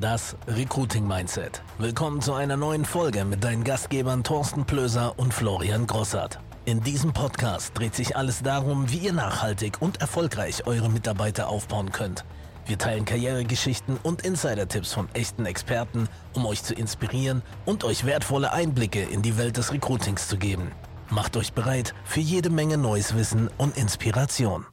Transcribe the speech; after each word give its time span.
Das 0.00 0.36
Recruiting 0.46 1.06
Mindset. 1.06 1.62
Willkommen 1.78 2.20
zu 2.20 2.34
einer 2.34 2.58
neuen 2.58 2.84
Folge 2.84 3.24
mit 3.24 3.42
deinen 3.42 3.64
Gastgebern 3.64 4.24
Thorsten 4.24 4.66
Plöser 4.66 5.18
und 5.18 5.32
Florian 5.32 5.86
Grossart. 5.86 6.38
In 6.66 6.82
diesem 6.82 7.14
Podcast 7.14 7.70
dreht 7.78 7.94
sich 7.94 8.14
alles 8.14 8.42
darum, 8.42 8.90
wie 8.90 8.98
ihr 8.98 9.14
nachhaltig 9.14 9.80
und 9.80 10.02
erfolgreich 10.02 10.66
eure 10.66 10.90
Mitarbeiter 10.90 11.48
aufbauen 11.48 11.92
könnt. 11.92 12.26
Wir 12.66 12.76
teilen 12.76 13.06
Karrieregeschichten 13.06 13.96
und 14.02 14.20
Insider-Tipps 14.20 14.92
von 14.92 15.08
echten 15.14 15.46
Experten, 15.46 16.08
um 16.34 16.44
euch 16.44 16.62
zu 16.62 16.74
inspirieren 16.74 17.40
und 17.64 17.82
euch 17.82 18.04
wertvolle 18.04 18.52
Einblicke 18.52 19.02
in 19.02 19.22
die 19.22 19.38
Welt 19.38 19.56
des 19.56 19.72
Recruitings 19.72 20.28
zu 20.28 20.36
geben. 20.36 20.72
Macht 21.08 21.38
euch 21.38 21.54
bereit 21.54 21.94
für 22.04 22.20
jede 22.20 22.50
Menge 22.50 22.76
neues 22.76 23.14
Wissen 23.14 23.48
und 23.56 23.78
Inspiration. 23.78 24.66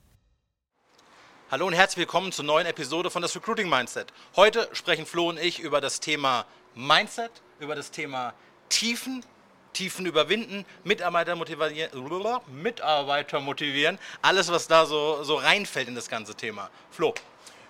Hallo 1.54 1.68
und 1.68 1.74
herzlich 1.74 1.98
willkommen 1.98 2.32
zur 2.32 2.46
neuen 2.46 2.66
Episode 2.66 3.12
von 3.12 3.22
das 3.22 3.36
Recruiting 3.36 3.70
Mindset. 3.70 4.12
Heute 4.36 4.68
sprechen 4.74 5.06
Flo 5.06 5.30
und 5.30 5.38
ich 5.38 5.60
über 5.60 5.82
das 5.82 6.00
Thema 6.00 6.48
Mindset, 6.74 7.30
über 7.60 7.76
das 7.76 7.92
Thema 7.92 8.34
Tiefen, 8.70 9.24
Tiefen 9.72 10.08
überwinden, 10.08 10.66
Mitarbeiter 10.84 11.36
motivieren, 11.36 11.92
Mitarbeiter 12.48 13.40
motivieren, 13.40 14.00
alles 14.24 14.52
was 14.52 14.68
da 14.68 14.88
so, 14.88 15.22
so 15.22 15.36
reinfällt 15.36 15.88
in 15.88 15.94
das 15.94 16.10
ganze 16.10 16.34
Thema. 16.34 16.72
Flo, 16.90 17.14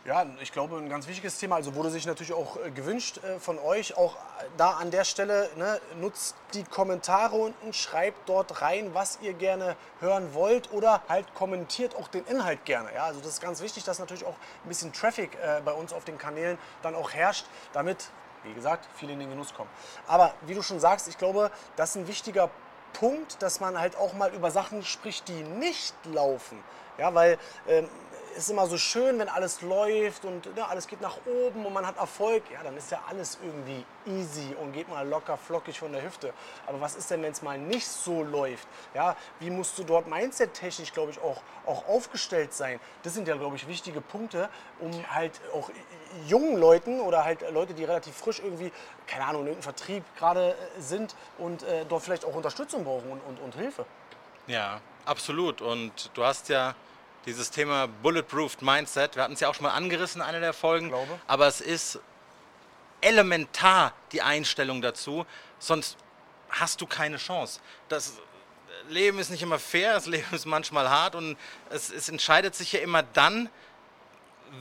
ja, 0.06 0.26
ich 0.42 0.52
glaube, 0.52 0.76
ein 0.78 0.90
ganz 0.90 1.08
wichtiges 1.08 1.38
Thema. 1.38 1.56
Also 1.56 1.76
wurde 1.76 1.90
sich 1.90 2.06
natürlich 2.06 2.34
auch 2.34 2.58
äh, 2.58 2.72
gewünscht 2.72 3.24
äh, 3.24 3.40
von 3.40 3.58
euch. 3.58 3.96
Auch 3.96 4.18
da 4.58 4.72
an 4.72 4.92
der 4.92 5.06
Stelle, 5.06 5.50
ne, 5.56 5.80
nutzt 6.00 6.36
die 6.54 6.64
Kommentare 6.64 7.36
unten, 7.36 7.72
schreibt 7.72 8.28
dort 8.28 8.62
rein, 8.62 8.94
was 8.94 9.20
ihr 9.22 9.34
gerne 9.34 9.78
hören 10.02 10.34
wollt 10.34 10.74
oder 10.74 11.02
halt 11.08 11.34
kommentiert 11.36 11.96
auch 11.96 12.10
den 12.10 12.26
Inhalt 12.26 12.66
gerne. 12.66 12.94
Ja, 12.94 13.06
also 13.06 13.22
das 13.22 13.30
ist 13.30 13.42
ganz 13.42 13.62
wichtig, 13.62 13.86
dass 13.86 14.00
natürlich 14.00 14.26
auch 14.26 14.36
ein 14.66 14.68
bisschen 14.68 14.92
Traffic 14.92 15.38
äh, 15.42 15.62
bei 15.64 15.72
uns 15.72 15.94
auf 15.94 16.04
den 16.04 16.18
Kanälen 16.18 16.58
dann 16.82 16.96
auch 16.96 17.14
herrscht, 17.14 17.46
damit, 17.72 18.10
wie 18.44 18.54
gesagt, 18.54 18.86
viele 18.96 19.14
in 19.14 19.20
den 19.20 19.30
Genuss 19.30 19.54
kommen. 19.54 19.70
Aber 20.08 20.34
wie 20.42 20.54
du 20.54 20.62
schon 20.62 20.82
sagst, 20.82 21.08
ich 21.08 21.18
glaube, 21.18 21.50
das 21.78 21.92
ist 21.92 21.96
ein 21.96 22.08
wichtiger 22.10 22.50
Punkt, 22.92 23.42
dass 23.42 23.62
man 23.62 23.80
halt 23.80 23.96
auch 23.96 24.14
mal 24.14 24.34
über 24.34 24.52
Sachen 24.52 24.84
spricht, 24.84 25.30
die 25.30 25.44
nicht 25.44 25.96
laufen. 26.06 26.62
Ja, 26.98 27.14
weil 27.16 27.40
ähm, 27.68 27.90
ist 28.36 28.50
immer 28.50 28.68
so 28.68 28.78
schön, 28.78 29.20
wenn 29.20 29.30
alles 29.30 29.62
läuft 29.62 30.26
und 30.26 30.50
ja, 30.56 30.68
alles 30.68 30.88
geht 30.88 31.02
nach 31.02 31.18
oben 31.26 31.66
und 31.66 31.74
man 31.74 31.86
hat 31.86 31.98
Erfolg. 31.98 32.44
Ja, 32.52 32.64
dann 32.64 32.76
ist 32.78 32.92
ja 32.92 33.02
alles 33.08 33.38
irgendwie 33.44 33.86
easy 34.06 34.56
und 34.60 34.74
geht 34.74 34.90
mal 34.90 35.08
locker 35.08 35.38
flockig 35.38 35.80
von 35.80 35.92
der 35.92 36.04
Hüfte. 36.04 36.34
Aber 36.68 36.82
was 36.82 36.96
ist 36.96 37.10
denn, 37.12 37.22
wenn 37.22 37.32
es 37.32 37.42
mal 37.42 37.58
nicht 37.58 37.88
so 37.88 38.24
läuft? 38.24 38.68
Ja, 38.94 39.16
wie 39.40 39.50
musst 39.50 39.78
du 39.78 39.84
dort 39.84 40.08
mindset-technisch, 40.08 40.94
glaube 40.94 41.12
ich, 41.12 41.22
auch, 41.22 41.42
auch 41.66 41.88
aufgestellt 41.88 42.54
sein? 42.54 42.80
Das 43.04 43.14
sind 43.14 43.28
ja, 43.28 43.36
glaube 43.36 43.56
ich, 43.56 43.68
wichtige 43.68 44.02
Punkte, 44.02 44.50
um 44.80 44.92
halt 45.14 45.40
auch 45.54 45.70
jungen 46.28 46.58
Leuten 46.58 47.00
oder 47.00 47.24
halt 47.24 47.50
Leute, 47.52 47.74
die 47.74 47.84
relativ 47.84 48.16
frisch 48.16 48.40
irgendwie, 48.40 48.72
keine 49.08 49.26
Ahnung, 49.26 49.42
in 49.42 49.48
irgendeinem 49.48 49.76
Vertrieb 49.76 50.04
gerade 50.18 50.52
äh, 50.52 50.82
sind 50.82 51.16
und 51.38 51.64
äh, 51.64 51.86
dort 51.88 52.04
vielleicht 52.04 52.26
auch 52.26 52.36
Unterstützung 52.36 52.84
brauchen 52.84 53.12
und, 53.12 53.22
und, 53.22 53.40
und 53.40 53.56
Hilfe. 53.56 53.86
Ja, 54.48 54.82
absolut. 55.06 55.62
Und 55.62 56.12
du 56.14 56.24
hast 56.24 56.50
ja 56.50 56.76
dieses 57.26 57.52
Thema 57.52 57.88
Bulletproofed 57.88 58.62
Mindset. 58.62 59.16
Wir 59.16 59.24
hatten 59.24 59.34
es 59.34 59.40
ja 59.40 59.50
auch 59.50 59.56
schon 59.56 59.64
mal 59.64 59.74
angerissen 59.74 60.22
in 60.22 60.28
einer 60.28 60.40
der 60.40 60.54
Folgen. 60.54 60.90
Glaube. 60.90 61.20
Aber 61.28 61.48
es 61.48 61.62
ist 61.62 62.00
elementar 63.02 63.94
die 64.12 64.22
Einstellung 64.22 64.82
dazu, 64.82 65.26
sonst 65.60 65.98
hast 66.50 66.82
du 66.82 66.88
keine 66.88 67.18
Chance. 67.18 67.60
Das 67.90 68.14
Leben 68.90 69.20
ist 69.20 69.30
nicht 69.30 69.42
immer 69.42 69.60
fair, 69.60 69.94
das 69.94 70.06
Leben 70.06 70.34
ist 70.34 70.46
manchmal 70.46 70.90
hart 70.90 71.16
und 71.16 71.38
es, 71.70 71.90
es 71.92 72.10
entscheidet 72.10 72.56
sich 72.56 72.72
ja 72.72 72.80
immer 72.80 73.04
dann, 73.04 73.50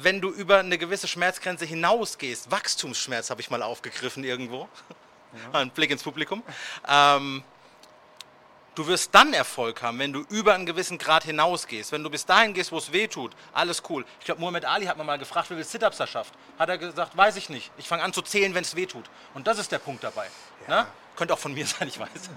wenn 0.00 0.20
du 0.20 0.30
über 0.30 0.58
eine 0.58 0.78
gewisse 0.78 1.06
Schmerzgrenze 1.06 1.64
hinausgehst. 1.64 2.50
Wachstumsschmerz 2.50 3.30
habe 3.30 3.40
ich 3.40 3.50
mal 3.50 3.62
aufgegriffen 3.62 4.24
irgendwo. 4.24 4.68
Ja. 5.52 5.52
Ein 5.60 5.70
Blick 5.70 5.90
ins 5.90 6.02
Publikum. 6.02 6.42
Ähm, 6.88 7.44
Du 8.74 8.86
wirst 8.86 9.14
dann 9.14 9.34
Erfolg 9.34 9.82
haben, 9.82 9.98
wenn 9.98 10.14
du 10.14 10.24
über 10.30 10.54
einen 10.54 10.64
gewissen 10.64 10.96
Grad 10.96 11.24
hinausgehst. 11.24 11.92
Wenn 11.92 12.02
du 12.02 12.08
bis 12.08 12.24
dahin 12.24 12.54
gehst, 12.54 12.72
wo 12.72 12.78
es 12.78 12.90
weh 12.90 13.06
tut, 13.06 13.32
alles 13.52 13.82
cool. 13.90 14.06
Ich 14.18 14.24
glaube, 14.24 14.40
Muhammad 14.40 14.64
Ali 14.64 14.86
hat 14.86 14.96
mir 14.96 15.04
mal 15.04 15.18
gefragt, 15.18 15.50
wie 15.50 15.54
viel 15.54 15.64
Sit-Ups 15.64 16.00
er 16.00 16.06
schafft. 16.06 16.32
Hat 16.58 16.70
er 16.70 16.78
gesagt, 16.78 17.14
weiß 17.14 17.36
ich 17.36 17.50
nicht. 17.50 17.70
Ich 17.76 17.86
fange 17.86 18.02
an 18.02 18.14
zu 18.14 18.22
zählen, 18.22 18.54
wenn 18.54 18.64
es 18.64 18.74
weh 18.74 18.86
tut. 18.86 19.04
Und 19.34 19.46
das 19.46 19.58
ist 19.58 19.72
der 19.72 19.78
Punkt 19.78 20.02
dabei. 20.02 20.26
Ja. 20.68 20.82
Ne? 20.82 20.86
Könnte 21.16 21.34
auch 21.34 21.38
von 21.38 21.52
mir 21.52 21.66
sein, 21.78 21.88
ich 21.88 21.98
weiß. 21.98 22.30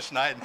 Schneiden. 0.08 0.42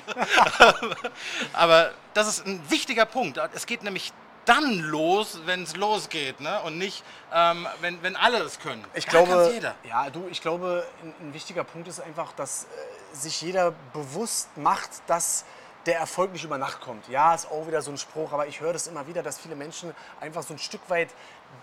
Aber 1.53 1.93
das 2.13 2.27
ist 2.27 2.45
ein 2.45 2.61
wichtiger 2.69 3.05
Punkt. 3.05 3.39
Es 3.53 3.65
geht 3.65 3.83
nämlich 3.83 4.11
dann 4.47 4.79
los, 4.79 5.41
wenn 5.45 5.63
es 5.63 5.75
losgeht, 5.75 6.39
ne? 6.39 6.61
Und 6.61 6.77
nicht, 6.77 7.03
ähm, 7.33 7.67
wenn, 7.81 8.01
wenn 8.01 8.15
alle 8.15 8.39
es 8.39 8.59
können. 8.59 8.83
Ich 8.93 9.05
da 9.05 9.11
glaube, 9.11 9.61
ja, 9.83 10.09
du, 10.09 10.27
ich 10.31 10.41
glaube, 10.41 10.87
ein, 11.03 11.13
ein, 11.19 11.33
wichtiger 11.33 11.63
Punkt 11.63 11.87
ist 11.87 11.99
einfach, 11.99 12.31
dass 12.33 12.63
äh, 12.63 13.15
sich 13.15 13.41
jeder 13.41 13.73
bewusst 13.93 14.57
macht, 14.57 14.89
dass 15.07 15.45
der 15.85 15.99
Erfolg 15.99 16.31
nicht 16.31 16.43
über 16.43 16.57
Nacht 16.57 16.81
kommt. 16.81 17.07
Ja, 17.07 17.33
ist 17.33 17.49
auch 17.49 17.67
wieder 17.67 17.81
so 17.81 17.91
ein 17.91 17.97
Spruch, 17.97 18.31
aber 18.31 18.47
ich 18.47 18.59
höre 18.59 18.73
das 18.73 18.87
immer 18.87 19.07
wieder, 19.07 19.23
dass 19.23 19.37
viele 19.39 19.55
Menschen 19.55 19.93
einfach 20.19 20.43
so 20.43 20.53
ein 20.53 20.59
Stück 20.59 20.81
weit 20.89 21.09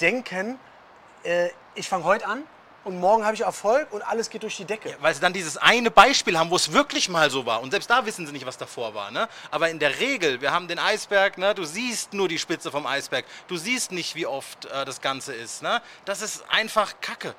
denken, 0.00 0.58
äh, 1.24 1.48
ich 1.74 1.88
fange 1.88 2.04
heute 2.04 2.26
an, 2.26 2.42
und 2.84 3.00
morgen 3.00 3.24
habe 3.24 3.34
ich 3.34 3.40
Erfolg 3.40 3.92
und 3.92 4.02
alles 4.02 4.30
geht 4.30 4.42
durch 4.42 4.56
die 4.56 4.64
Decke. 4.64 4.90
Ja, 4.90 4.96
weil 5.00 5.14
sie 5.14 5.20
dann 5.20 5.32
dieses 5.32 5.56
eine 5.56 5.90
Beispiel 5.90 6.38
haben, 6.38 6.50
wo 6.50 6.56
es 6.56 6.72
wirklich 6.72 7.08
mal 7.08 7.30
so 7.30 7.46
war. 7.46 7.62
Und 7.62 7.70
selbst 7.70 7.90
da 7.90 8.04
wissen 8.06 8.26
sie 8.26 8.32
nicht, 8.32 8.46
was 8.46 8.58
davor 8.58 8.94
war. 8.94 9.10
Ne? 9.10 9.28
Aber 9.50 9.70
in 9.70 9.78
der 9.78 9.98
Regel, 10.00 10.40
wir 10.40 10.52
haben 10.52 10.68
den 10.68 10.78
Eisberg, 10.78 11.38
ne? 11.38 11.54
du 11.54 11.64
siehst 11.64 12.12
nur 12.12 12.28
die 12.28 12.38
Spitze 12.38 12.70
vom 12.70 12.86
Eisberg. 12.86 13.24
Du 13.48 13.56
siehst 13.56 13.92
nicht, 13.92 14.14
wie 14.14 14.26
oft 14.26 14.66
äh, 14.66 14.84
das 14.84 15.00
Ganze 15.00 15.34
ist. 15.34 15.62
Ne? 15.62 15.80
Das 16.04 16.22
ist 16.22 16.44
einfach 16.50 16.94
Kacke 17.00 17.34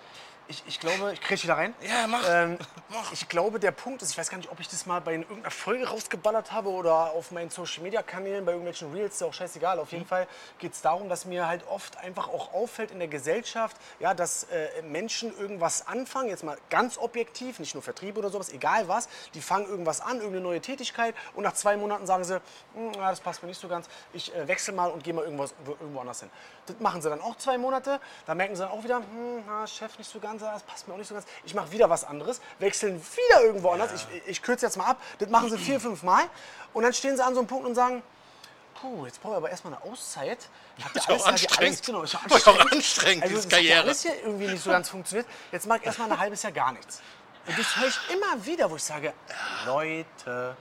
ich, 0.48 0.64
ich 0.68 0.80
glaube, 0.80 1.14
ich 1.14 1.22
kriege 1.22 1.42
wieder 1.44 1.58
rein. 1.58 1.74
Ja, 1.82 2.08
mach. 2.08 2.24
Ähm, 2.30 2.58
mach. 2.90 3.12
Ich 3.12 3.28
glaube, 3.28 3.60
der 3.60 3.72
Punkt 3.72 4.02
ist, 4.02 4.12
ich 4.12 4.18
weiß 4.18 4.30
gar 4.30 4.38
nicht, 4.38 4.52
ob 4.52 4.60
ich 4.60 4.68
das 4.68 4.86
mal 4.86 5.02
bei 5.02 5.14
irgendeiner 5.14 5.52
Folge 5.52 5.88
rausgeballert 5.88 6.52
habe 6.52 6.70
oder 6.70 7.12
auf 7.12 7.32
meinen 7.32 7.50
Social 7.50 7.84
Media 7.84 8.02
Kanälen, 8.04 8.46
bei 8.46 8.52
irgendwelchen 8.52 8.92
Reels, 8.94 9.16
ist 9.16 9.24
auch 9.24 9.34
scheißegal. 9.34 9.80
Auf 9.80 9.92
jeden 9.92 10.04
mhm. 10.04 10.10
Fall 10.10 10.28
geht 10.60 10.74
es 10.74 10.82
darum, 10.82 11.10
dass 11.10 11.26
mir 11.26 11.48
halt 11.48 11.66
oft 11.68 11.98
einfach 11.98 12.28
auch 12.28 12.54
auffällt 12.54 12.92
in 12.92 13.00
der 13.00 13.08
Gesellschaft, 13.08 13.78
ja, 14.00 14.14
dass 14.14 14.44
äh, 14.46 14.82
Menschen 14.84 15.36
irgendwas 15.38 15.88
anfangen, 15.88 16.30
jetzt 16.30 16.44
mal 16.44 16.58
ganz 16.70 16.98
objektiv, 16.98 17.60
nicht 17.60 17.74
nur 17.74 17.84
Vertrieb 17.84 18.18
oder 18.18 18.30
sowas, 18.30 18.52
egal 18.52 18.88
was, 18.88 19.10
die 19.34 19.42
fangen 19.42 19.68
irgendwas 19.68 20.02
an, 20.02 20.18
irgendeine 20.18 20.42
neue 20.42 20.62
Tätigkeit 20.62 21.16
und 21.34 21.44
nach 21.44 21.54
zwei 21.54 21.78
Monaten 21.78 22.06
sagen 22.06 22.24
sie, 22.24 22.42
hm, 22.76 22.94
ja, 22.94 23.10
das 23.10 23.20
passt 23.20 23.42
mir 23.42 23.50
nicht 23.50 23.60
so 23.60 23.68
ganz, 23.68 23.88
ich 24.14 24.34
äh, 24.36 24.48
wechsle 24.48 24.74
mal 24.74 24.92
und 24.92 25.04
gehe 25.04 25.14
mal 25.14 25.24
irgendwas, 25.24 25.54
irgendwo 25.66 26.00
anders 26.00 26.20
hin. 26.20 26.30
Das 26.68 26.80
machen 26.80 27.02
sie 27.02 27.10
dann 27.10 27.22
auch 27.22 27.36
zwei 27.38 27.58
Monate, 27.58 28.00
da 28.26 28.36
merken 28.36 28.56
sie 28.56 28.62
dann 28.62 28.72
auch 28.72 28.84
wieder, 28.84 28.98
hm, 28.98 29.44
na, 29.48 29.66
Chef 29.68 29.98
nicht 29.98 30.10
so 30.10 30.20
ganz 30.20 30.35
ganz, 30.40 30.54
das 30.54 30.64
passt 30.64 30.88
mir 30.88 30.94
auch 30.94 30.98
nicht 30.98 31.08
so 31.08 31.14
ganz. 31.14 31.26
Ich 31.46 31.54
mache 31.54 31.72
wieder 31.72 31.90
was 31.90 32.04
anderes, 32.04 32.42
wechseln 32.60 33.02
wieder 33.02 33.44
irgendwo 33.44 33.70
anders. 33.70 33.92
Ich, 33.94 34.22
ich 34.28 34.42
kürze 34.42 34.66
jetzt 34.66 34.78
mal 34.78 34.86
ab. 34.86 35.02
Das 35.20 35.30
machen 35.30 35.50
sie 35.50 35.58
vier, 35.58 35.80
fünf 35.80 36.04
Mal. 36.04 36.24
Und 36.74 36.84
dann 36.84 36.94
stehen 36.94 37.16
sie 37.16 37.24
an 37.24 37.34
so 37.34 37.40
einem 37.40 37.48
Punkt 37.48 37.66
und 37.66 37.76
sagen, 37.76 38.04
puh, 38.80 39.06
jetzt 39.06 39.22
brauche 39.22 39.34
ich 39.34 39.38
aber 39.38 39.50
erstmal 39.50 39.74
eine 39.74 39.84
Auszeit. 39.84 40.50
Hat 40.84 40.96
ja 40.96 41.02
alles, 41.08 41.24
anstrengend. 41.24 41.60
Alles, 41.60 41.82
genau, 41.82 42.02
anstrengend. 42.02 42.48
Auch 42.48 42.72
anstrengend, 42.72 43.24
also, 43.24 43.36
diese 43.36 43.48
Karriere. 43.48 43.80
Hat 43.80 43.86
alles 43.86 44.02
hier 44.02 44.22
irgendwie 44.22 44.48
nicht 44.48 44.64
so 44.64 44.70
ganz 44.70 44.90
funktioniert. 44.90 45.28
Jetzt 45.52 45.68
mache 45.68 45.80
ich 45.80 45.86
erstmal 45.86 46.12
ein 46.12 46.20
halbes 46.20 46.44
Jahr 46.44 46.52
gar 46.52 46.72
nichts. 46.72 47.02
Und 47.48 47.58
das 47.60 47.76
höre 47.78 47.88
ich 47.88 48.00
immer 48.12 48.46
wieder, 48.46 48.70
wo 48.70 48.76
ich 48.76 48.84
sage, 48.84 49.14
Leute, 49.66 50.58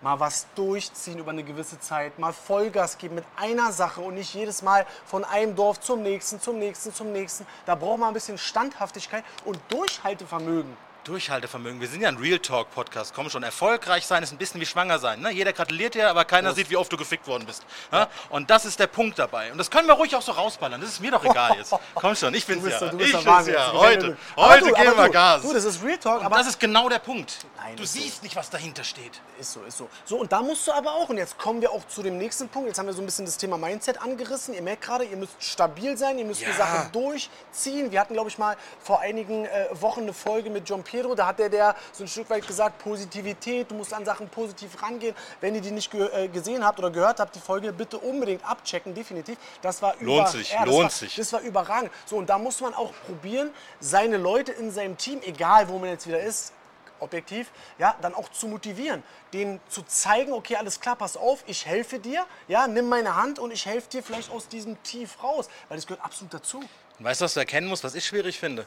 mal 0.00 0.20
was 0.20 0.46
durchziehen 0.54 1.18
über 1.18 1.30
eine 1.30 1.44
gewisse 1.44 1.78
Zeit, 1.80 2.18
mal 2.18 2.32
Vollgas 2.32 2.98
geben 2.98 3.16
mit 3.16 3.24
einer 3.36 3.72
Sache 3.72 4.00
und 4.00 4.14
nicht 4.14 4.34
jedes 4.34 4.62
Mal 4.62 4.86
von 5.04 5.24
einem 5.24 5.54
Dorf 5.56 5.80
zum 5.80 6.02
nächsten, 6.02 6.40
zum 6.40 6.58
nächsten, 6.58 6.92
zum 6.92 7.12
nächsten. 7.12 7.46
Da 7.66 7.74
braucht 7.74 7.98
man 7.98 8.08
ein 8.08 8.14
bisschen 8.14 8.38
Standhaftigkeit 8.38 9.24
und 9.44 9.58
Durchhaltevermögen. 9.68 10.87
Durchhaltevermögen. 11.08 11.80
Wir 11.80 11.88
sind 11.88 12.02
ja 12.02 12.08
ein 12.08 12.18
Real 12.18 12.38
Talk 12.38 12.70
Podcast. 12.70 13.14
Komm 13.14 13.30
schon, 13.30 13.42
erfolgreich 13.42 14.06
sein 14.06 14.22
ist 14.22 14.30
ein 14.30 14.36
bisschen 14.36 14.60
wie 14.60 14.66
schwanger 14.66 14.98
sein. 14.98 15.20
Ne? 15.20 15.30
Jeder 15.30 15.54
gratuliert 15.54 15.94
dir, 15.94 16.10
aber 16.10 16.26
keiner 16.26 16.48
Prost. 16.48 16.56
sieht, 16.56 16.70
wie 16.70 16.76
oft 16.76 16.92
du 16.92 16.98
gefickt 16.98 17.26
worden 17.26 17.46
bist. 17.46 17.64
Ne? 17.90 18.00
Ja. 18.00 18.08
Und 18.28 18.50
das 18.50 18.66
ist 18.66 18.78
der 18.78 18.88
Punkt 18.88 19.18
dabei. 19.18 19.50
Und 19.50 19.56
das 19.56 19.70
können 19.70 19.88
wir 19.88 19.94
ruhig 19.94 20.14
auch 20.14 20.20
so 20.20 20.32
rausballern. 20.32 20.78
Das 20.78 20.90
ist 20.90 21.00
mir 21.00 21.10
doch 21.10 21.24
egal 21.24 21.56
jetzt. 21.56 21.74
Komm 21.94 22.14
schon, 22.14 22.34
ich 22.34 22.44
bin's 22.44 22.62
ja. 22.68 22.92
Ich 22.92 23.12
bin's 23.14 23.46
ja. 23.46 23.72
Heute, 23.72 24.18
heute 24.36 24.64
du, 24.66 24.74
geben 24.74 24.96
wir 24.96 25.08
Gas. 25.08 25.40
Du, 25.40 25.54
das 25.54 25.64
ist 25.64 25.82
Real 25.82 25.96
Talk. 25.96 26.22
aber 26.22 26.36
das 26.36 26.48
ist 26.48 26.60
genau 26.60 26.90
der 26.90 26.98
Punkt. 26.98 27.38
Nein, 27.56 27.74
du 27.76 27.86
siehst 27.86 28.18
so. 28.18 28.22
nicht, 28.24 28.36
was 28.36 28.50
dahinter 28.50 28.84
steht. 28.84 29.22
Ist 29.40 29.54
so, 29.54 29.62
ist 29.62 29.78
so. 29.78 29.88
So, 30.04 30.18
und 30.18 30.30
da 30.30 30.42
musst 30.42 30.66
du 30.68 30.72
aber 30.72 30.92
auch, 30.92 31.08
und 31.08 31.16
jetzt 31.16 31.38
kommen 31.38 31.62
wir 31.62 31.70
auch 31.70 31.86
zu 31.88 32.02
dem 32.02 32.18
nächsten 32.18 32.50
Punkt. 32.50 32.68
Jetzt 32.68 32.78
haben 32.78 32.86
wir 32.86 32.92
so 32.92 33.00
ein 33.00 33.06
bisschen 33.06 33.24
das 33.24 33.38
Thema 33.38 33.56
Mindset 33.56 33.98
angerissen. 34.02 34.52
Ihr 34.52 34.62
merkt 34.62 34.82
gerade, 34.82 35.04
ihr 35.04 35.16
müsst 35.16 35.42
stabil 35.42 35.96
sein, 35.96 36.18
ihr 36.18 36.26
müsst 36.26 36.42
ja. 36.42 36.48
die 36.48 36.54
Sache 36.54 36.90
durchziehen. 36.92 37.92
Wir 37.92 38.00
hatten, 38.00 38.12
glaube 38.12 38.28
ich, 38.28 38.36
mal 38.36 38.58
vor 38.82 39.00
einigen 39.00 39.46
äh, 39.46 39.68
Wochen 39.72 40.02
eine 40.02 40.12
Folge 40.12 40.50
mit 40.50 40.68
John 40.68 40.84
Pedro. 40.98 41.14
Da 41.14 41.28
hat 41.28 41.38
der, 41.38 41.48
der 41.48 41.76
so 41.92 42.04
ein 42.04 42.08
Stück 42.08 42.28
weit 42.30 42.46
gesagt, 42.46 42.78
Positivität, 42.82 43.70
du 43.70 43.74
musst 43.74 43.94
an 43.94 44.04
Sachen 44.04 44.28
positiv 44.28 44.82
rangehen. 44.82 45.14
Wenn 45.40 45.54
ihr 45.54 45.60
die 45.60 45.70
nicht 45.70 45.90
ge 45.90 46.08
äh, 46.12 46.28
gesehen 46.28 46.64
habt 46.64 46.78
oder 46.78 46.90
gehört 46.90 47.20
habt, 47.20 47.34
die 47.34 47.40
Folge 47.40 47.72
bitte 47.72 47.98
unbedingt 47.98 48.44
abchecken, 48.44 48.94
definitiv. 48.94 49.38
Das 49.62 49.80
war 49.82 49.94
lohnt 50.00 50.28
sich, 50.28 50.52
ja, 50.52 50.64
lohnt 50.64 50.84
war, 50.84 50.90
sich. 50.90 51.14
Das 51.14 51.32
war 51.32 51.40
überragend. 51.40 51.90
So 52.06 52.16
und 52.16 52.28
da 52.28 52.38
muss 52.38 52.60
man 52.60 52.74
auch 52.74 52.92
probieren, 53.06 53.50
seine 53.80 54.16
Leute 54.16 54.52
in 54.52 54.70
seinem 54.70 54.96
Team, 54.96 55.20
egal 55.22 55.68
wo 55.68 55.78
man 55.78 55.90
jetzt 55.90 56.06
wieder 56.06 56.20
ist, 56.20 56.52
objektiv, 57.00 57.52
ja, 57.78 57.94
dann 58.02 58.12
auch 58.12 58.28
zu 58.30 58.48
motivieren, 58.48 59.04
denen 59.32 59.60
zu 59.68 59.82
zeigen, 59.82 60.32
okay, 60.32 60.56
alles 60.56 60.80
klar, 60.80 60.96
pass 60.96 61.16
auf, 61.16 61.44
ich 61.46 61.64
helfe 61.64 62.00
dir, 62.00 62.26
ja, 62.48 62.66
nimm 62.66 62.88
meine 62.88 63.14
Hand 63.14 63.38
und 63.38 63.52
ich 63.52 63.66
helfe 63.66 63.88
dir 63.88 64.02
vielleicht 64.02 64.32
aus 64.32 64.48
diesem 64.48 64.82
Tief 64.82 65.22
raus, 65.22 65.48
weil 65.68 65.78
das 65.78 65.86
gehört 65.86 66.04
absolut 66.04 66.34
dazu. 66.34 66.60
Weißt 66.98 67.20
du, 67.20 67.26
was 67.26 67.34
du 67.34 67.40
erkennen 67.40 67.68
musst, 67.68 67.84
was 67.84 67.94
ich 67.94 68.04
schwierig 68.04 68.40
finde? 68.40 68.66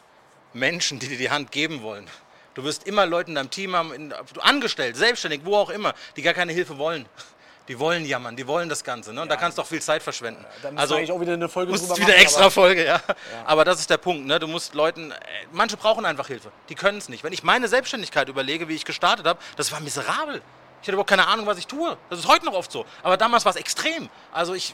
Menschen, 0.53 0.99
die 0.99 1.07
dir 1.07 1.17
die 1.17 1.29
Hand 1.29 1.51
geben 1.51 1.81
wollen. 1.81 2.07
Du 2.53 2.63
wirst 2.63 2.85
immer 2.85 3.05
Leute 3.05 3.29
in 3.29 3.35
deinem 3.35 3.49
Team 3.49 3.75
haben, 3.75 3.93
in, 3.93 4.13
angestellt, 4.39 4.97
selbstständig, 4.97 5.41
wo 5.45 5.55
auch 5.55 5.69
immer, 5.69 5.93
die 6.17 6.21
gar 6.21 6.33
keine 6.33 6.51
Hilfe 6.51 6.77
wollen. 6.77 7.05
Die 7.67 7.79
wollen 7.79 8.05
jammern, 8.05 8.35
die 8.35 8.45
wollen 8.47 8.67
das 8.67 8.83
Ganze. 8.83 9.13
Ne? 9.13 9.21
Und 9.21 9.29
da 9.29 9.37
kannst 9.37 9.57
du 9.57 9.61
auch 9.61 9.67
viel 9.67 9.81
Zeit 9.81 10.03
verschwenden. 10.03 10.43
Da 10.61 10.69
müssen 10.71 10.77
also 10.79 10.95
eigentlich 10.95 11.11
auch 11.11 11.21
wieder 11.21 11.33
eine 11.33 11.47
Folge 11.47 11.71
musst 11.71 11.83
drüber 11.83 11.95
wieder 11.97 12.07
machen, 12.07 12.21
extra 12.21 12.41
aber- 12.41 12.51
Folge, 12.51 12.85
ja. 12.85 13.01
Aber 13.45 13.63
das 13.63 13.79
ist 13.79 13.89
der 13.89 13.97
Punkt. 13.97 14.25
Ne? 14.25 14.39
Du 14.39 14.47
musst 14.47 14.73
Leuten, 14.73 15.11
äh, 15.11 15.15
manche 15.53 15.77
brauchen 15.77 16.03
einfach 16.03 16.27
Hilfe. 16.27 16.51
Die 16.67 16.75
können 16.75 16.97
es 16.97 17.07
nicht. 17.07 17.23
Wenn 17.23 17.31
ich 17.31 17.43
meine 17.43 17.69
Selbstständigkeit 17.69 18.27
überlege, 18.27 18.67
wie 18.67 18.75
ich 18.75 18.83
gestartet 18.83 19.25
habe, 19.25 19.39
das 19.55 19.71
war 19.71 19.79
miserabel. 19.79 20.41
Ich 20.81 20.87
hatte 20.87 20.93
überhaupt 20.93 21.09
keine 21.11 21.27
Ahnung, 21.27 21.45
was 21.45 21.59
ich 21.59 21.67
tue. 21.67 21.95
Das 22.09 22.19
ist 22.19 22.27
heute 22.27 22.45
noch 22.45 22.53
oft 22.53 22.71
so. 22.71 22.85
Aber 23.03 23.15
damals 23.15 23.45
war 23.45 23.51
es 23.51 23.55
extrem. 23.55 24.09
Also 24.33 24.53
ich 24.55 24.73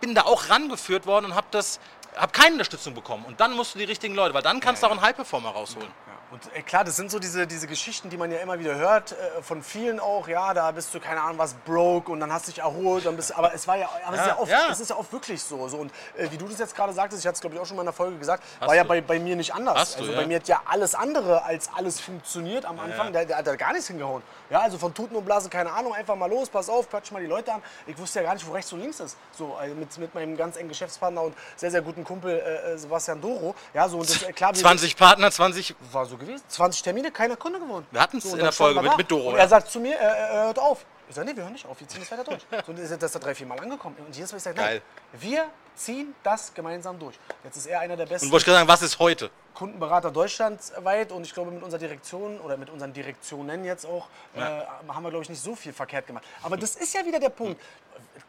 bin 0.00 0.14
da 0.14 0.22
auch 0.22 0.48
rangeführt 0.48 1.04
worden 1.06 1.26
und 1.26 1.34
habe 1.34 1.48
das, 1.50 1.80
habe 2.16 2.32
keine 2.32 2.52
Unterstützung 2.52 2.94
bekommen. 2.94 3.24
Und 3.24 3.40
dann 3.40 3.52
musst 3.52 3.74
du 3.74 3.78
die 3.78 3.84
richtigen 3.84 4.14
Leute, 4.14 4.34
weil 4.34 4.42
dann 4.42 4.60
kannst 4.60 4.82
du 4.82 4.86
auch 4.86 4.90
einen 4.90 5.00
High-Performer 5.02 5.50
rausholen. 5.50 5.90
Und 6.32 6.40
äh, 6.54 6.62
klar, 6.62 6.84
das 6.84 6.94
sind 6.94 7.10
so 7.10 7.18
diese, 7.18 7.44
diese 7.46 7.66
Geschichten, 7.66 8.08
die 8.08 8.16
man 8.16 8.30
ja 8.30 8.38
immer 8.38 8.58
wieder 8.60 8.76
hört, 8.76 9.12
äh, 9.12 9.42
von 9.42 9.62
vielen 9.64 9.98
auch, 9.98 10.28
ja, 10.28 10.54
da 10.54 10.70
bist 10.70 10.94
du, 10.94 11.00
keine 11.00 11.20
Ahnung, 11.22 11.38
was 11.38 11.54
broke 11.54 12.12
und 12.12 12.20
dann 12.20 12.32
hast 12.32 12.46
du 12.46 12.52
dich 12.52 12.60
erholt, 12.60 13.04
dann 13.04 13.16
bist 13.16 13.30
du, 13.30 13.34
aber 13.36 13.52
es 13.52 13.66
war 13.66 13.76
ja, 13.76 13.88
aber 14.06 14.14
es, 14.14 14.20
ist 14.20 14.26
Ja, 14.26 14.32
ja 14.34 14.38
oft, 14.38 14.50
ja. 14.52 14.58
es 14.70 14.78
ist 14.80 14.90
ja 14.90 14.96
oft 14.96 15.12
wirklich 15.12 15.42
so. 15.42 15.66
so 15.68 15.78
und 15.78 15.90
äh, 16.16 16.30
wie 16.30 16.36
du 16.38 16.46
das 16.46 16.58
jetzt 16.60 16.76
gerade 16.76 16.92
sagtest, 16.92 17.20
ich 17.22 17.26
hatte 17.26 17.34
es 17.34 17.40
glaube 17.40 17.56
ich 17.56 17.60
auch 17.60 17.66
schon 17.66 17.74
mal 17.76 17.82
in 17.82 17.86
der 17.86 17.92
Folge 17.92 18.16
gesagt, 18.16 18.44
Hast 18.60 18.68
war 18.68 18.76
ja 18.76 18.84
du. 18.84 18.88
bei, 18.88 19.00
bei 19.00 19.18
mir 19.18 19.34
nicht 19.34 19.52
anders. 19.52 19.76
Hast 19.76 19.94
du, 19.96 20.00
also 20.02 20.12
ja. 20.12 20.20
bei 20.20 20.26
mir 20.28 20.36
hat 20.36 20.46
ja 20.46 20.60
alles 20.66 20.94
andere 20.94 21.42
als 21.42 21.68
alles 21.74 21.98
funktioniert 22.00 22.64
am 22.64 22.78
Anfang, 22.78 23.12
Der, 23.12 23.24
der 23.24 23.38
hat 23.38 23.46
da 23.48 23.56
gar 23.56 23.72
nichts 23.72 23.88
hingehauen. 23.88 24.22
Ja, 24.50 24.60
also 24.60 24.78
von 24.78 24.94
Tuten 24.94 25.16
und 25.16 25.24
Blasen, 25.24 25.50
keine 25.50 25.72
Ahnung, 25.72 25.94
einfach 25.94 26.14
mal 26.14 26.30
los, 26.30 26.48
pass 26.48 26.68
auf, 26.68 26.88
quatsch 26.88 27.10
mal 27.10 27.20
die 27.20 27.26
Leute 27.28 27.52
an. 27.52 27.62
Ich 27.88 27.98
wusste 27.98 28.20
ja 28.20 28.26
gar 28.26 28.34
nicht, 28.34 28.46
wo 28.46 28.52
rechts 28.52 28.72
und 28.72 28.80
links 28.80 29.00
ist. 29.00 29.16
So, 29.36 29.54
also 29.56 29.74
mit, 29.74 29.96
mit 29.98 30.14
meinem 30.14 30.36
ganz 30.36 30.56
engen 30.56 30.68
Geschäftspartner 30.68 31.22
und 31.22 31.34
sehr, 31.56 31.72
sehr 31.72 31.82
guten 31.82 32.04
Kumpel 32.04 32.38
äh, 32.38 32.72
äh, 32.74 32.78
Sebastian 32.78 33.20
Doro. 33.20 33.54
Ja, 33.74 33.88
so 33.88 33.98
und 33.98 34.08
das, 34.08 34.20
klar, 34.34 34.54
wir- 34.54 34.60
20 34.60 34.96
Partner, 34.96 35.30
20 35.30 35.74
war 35.92 36.06
so 36.06 36.16
gewesen. 36.20 36.44
20 36.48 36.82
Termine, 36.82 37.10
keiner 37.10 37.36
Kunde 37.36 37.58
geworden. 37.58 37.86
Wir 37.90 38.00
hatten's 38.00 38.24
und 38.26 38.32
in 38.32 38.36
dann 38.38 38.44
der 38.46 38.52
Folge 38.52 38.80
mit- 38.82 38.96
mit 38.96 39.10
Doro, 39.10 39.30
Und 39.30 39.34
ja. 39.34 39.40
er 39.40 39.48
sagt 39.48 39.68
zu 39.70 39.80
mir, 39.80 39.98
äh, 39.98 40.04
äh, 40.04 40.32
hört 40.44 40.58
auf. 40.58 40.84
Ich 41.08 41.16
sage, 41.16 41.28
nee, 41.28 41.36
wir 41.36 41.42
hören 41.42 41.54
nicht 41.54 41.66
auf, 41.66 41.80
wir 41.80 41.88
ziehen 41.88 42.00
das 42.08 42.12
weiter 42.12 42.22
durch. 42.22 42.46
So, 42.64 42.72
das 42.72 42.88
ist 42.92 43.14
da 43.16 43.18
drei, 43.18 43.34
vier 43.34 43.46
Mal 43.46 43.58
angekommen. 43.58 43.96
Und 44.06 44.14
jedes 44.14 44.30
Mal 44.30 44.36
ich 44.38 44.44
sage, 44.44 44.56
nein, 44.56 44.66
Geil. 44.68 44.82
wir 45.14 45.46
ziehen 45.74 46.14
das 46.22 46.54
gemeinsam 46.54 47.00
durch. 47.00 47.18
Jetzt 47.42 47.56
ist 47.56 47.66
er 47.66 47.80
einer 47.80 47.96
der 47.96 48.06
besten 48.06 48.26
Und 48.26 48.32
wollte 48.32 48.42
ich 48.42 48.46
gerade 48.46 48.58
sagen, 48.58 48.68
was 48.68 48.82
ist 48.82 48.98
heute? 49.00 49.28
Kundenberater 49.54 50.12
deutschlandweit 50.12 51.10
und 51.10 51.24
ich 51.26 51.34
glaube 51.34 51.50
mit 51.50 51.64
unserer 51.64 51.80
Direktion 51.80 52.38
oder 52.40 52.56
mit 52.56 52.70
unseren 52.70 52.92
Direktionen 52.92 53.64
jetzt 53.64 53.84
auch 53.86 54.06
äh, 54.36 54.40
haben 54.40 55.02
wir 55.02 55.10
glaube 55.10 55.24
ich 55.24 55.28
nicht 55.30 55.42
so 55.42 55.56
viel 55.56 55.72
verkehrt 55.72 56.06
gemacht. 56.06 56.24
Aber 56.44 56.56
das 56.56 56.76
ist 56.76 56.94
ja 56.94 57.04
wieder 57.04 57.18
der 57.18 57.30
Punkt. 57.30 57.60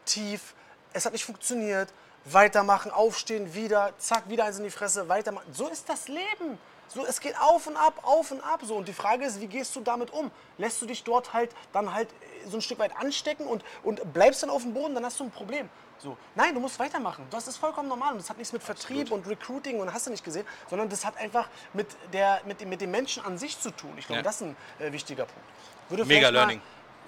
Tief, 0.04 0.54
es 0.92 1.06
hat 1.06 1.12
nicht 1.12 1.24
funktioniert, 1.24 1.88
weitermachen, 2.24 2.90
aufstehen, 2.90 3.54
wieder, 3.54 3.92
zack, 3.98 4.28
wieder 4.28 4.44
eins 4.44 4.58
in 4.58 4.64
die 4.64 4.70
Fresse, 4.70 5.08
weitermachen. 5.08 5.46
So 5.52 5.68
ist 5.68 5.88
das 5.88 6.08
Leben. 6.08 6.58
So, 6.94 7.06
es 7.06 7.20
geht 7.20 7.38
auf 7.40 7.66
und 7.66 7.76
ab, 7.76 8.00
auf 8.02 8.30
und 8.30 8.40
ab. 8.42 8.60
So. 8.64 8.74
Und 8.76 8.86
die 8.88 8.92
Frage 8.92 9.24
ist, 9.24 9.40
wie 9.40 9.46
gehst 9.46 9.74
du 9.76 9.80
damit 9.80 10.10
um? 10.12 10.30
Lässt 10.58 10.80
du 10.82 10.86
dich 10.86 11.02
dort 11.04 11.32
halt 11.32 11.50
dann 11.72 11.92
halt 11.94 12.08
äh, 12.10 12.48
so 12.48 12.58
ein 12.58 12.62
Stück 12.62 12.78
weit 12.78 12.94
anstecken 12.96 13.46
und, 13.46 13.64
und 13.82 14.12
bleibst 14.12 14.42
dann 14.42 14.50
auf 14.50 14.62
dem 14.62 14.74
Boden, 14.74 14.94
dann 14.94 15.04
hast 15.04 15.18
du 15.20 15.24
ein 15.24 15.30
Problem. 15.30 15.68
So. 15.98 16.16
Nein, 16.34 16.52
du 16.54 16.60
musst 16.60 16.78
weitermachen. 16.80 17.24
Das 17.30 17.46
ist 17.48 17.56
vollkommen 17.56 17.88
normal. 17.88 18.12
Und 18.12 18.18
das 18.18 18.28
hat 18.28 18.36
nichts 18.36 18.52
mit 18.52 18.62
Vertrieb 18.62 19.10
und 19.12 19.26
Recruiting 19.26 19.80
und 19.80 19.92
hast 19.92 20.06
du 20.06 20.10
nicht 20.10 20.24
gesehen, 20.24 20.44
sondern 20.68 20.88
das 20.88 21.04
hat 21.04 21.16
einfach 21.16 21.48
mit, 21.72 21.86
der, 22.12 22.40
mit, 22.44 22.60
dem, 22.60 22.68
mit 22.68 22.80
dem 22.80 22.90
Menschen 22.90 23.24
an 23.24 23.38
sich 23.38 23.58
zu 23.58 23.70
tun. 23.70 23.92
Ich 23.96 24.06
glaube, 24.06 24.18
Ja. 24.18 24.22
das 24.24 24.36
ist 24.36 24.42
ein 24.42 24.56
äh, 24.80 24.90
wichtiger 24.92 25.24
Punkt. 25.26 25.40
Würde 25.88 26.04
Mega 26.04 26.28
vielleicht 26.28 26.32
mal- 26.34 26.38
Learning. 26.40 26.60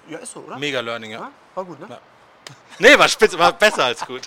Ja, 0.07 0.17
ist 0.19 0.31
so, 0.31 0.39
oder? 0.41 0.57
Mega 0.57 0.79
Learning, 0.79 1.11
ja. 1.11 1.19
Ja, 1.19 1.31
war 1.55 1.65
gut, 1.65 1.79
ne? 1.79 1.87
Ja. 1.89 1.99
Nee, 2.77 2.99
war 2.99 3.07
spitze, 3.07 3.39
war 3.39 3.53
besser 3.53 3.85
als 3.85 4.05
gut. 4.05 4.23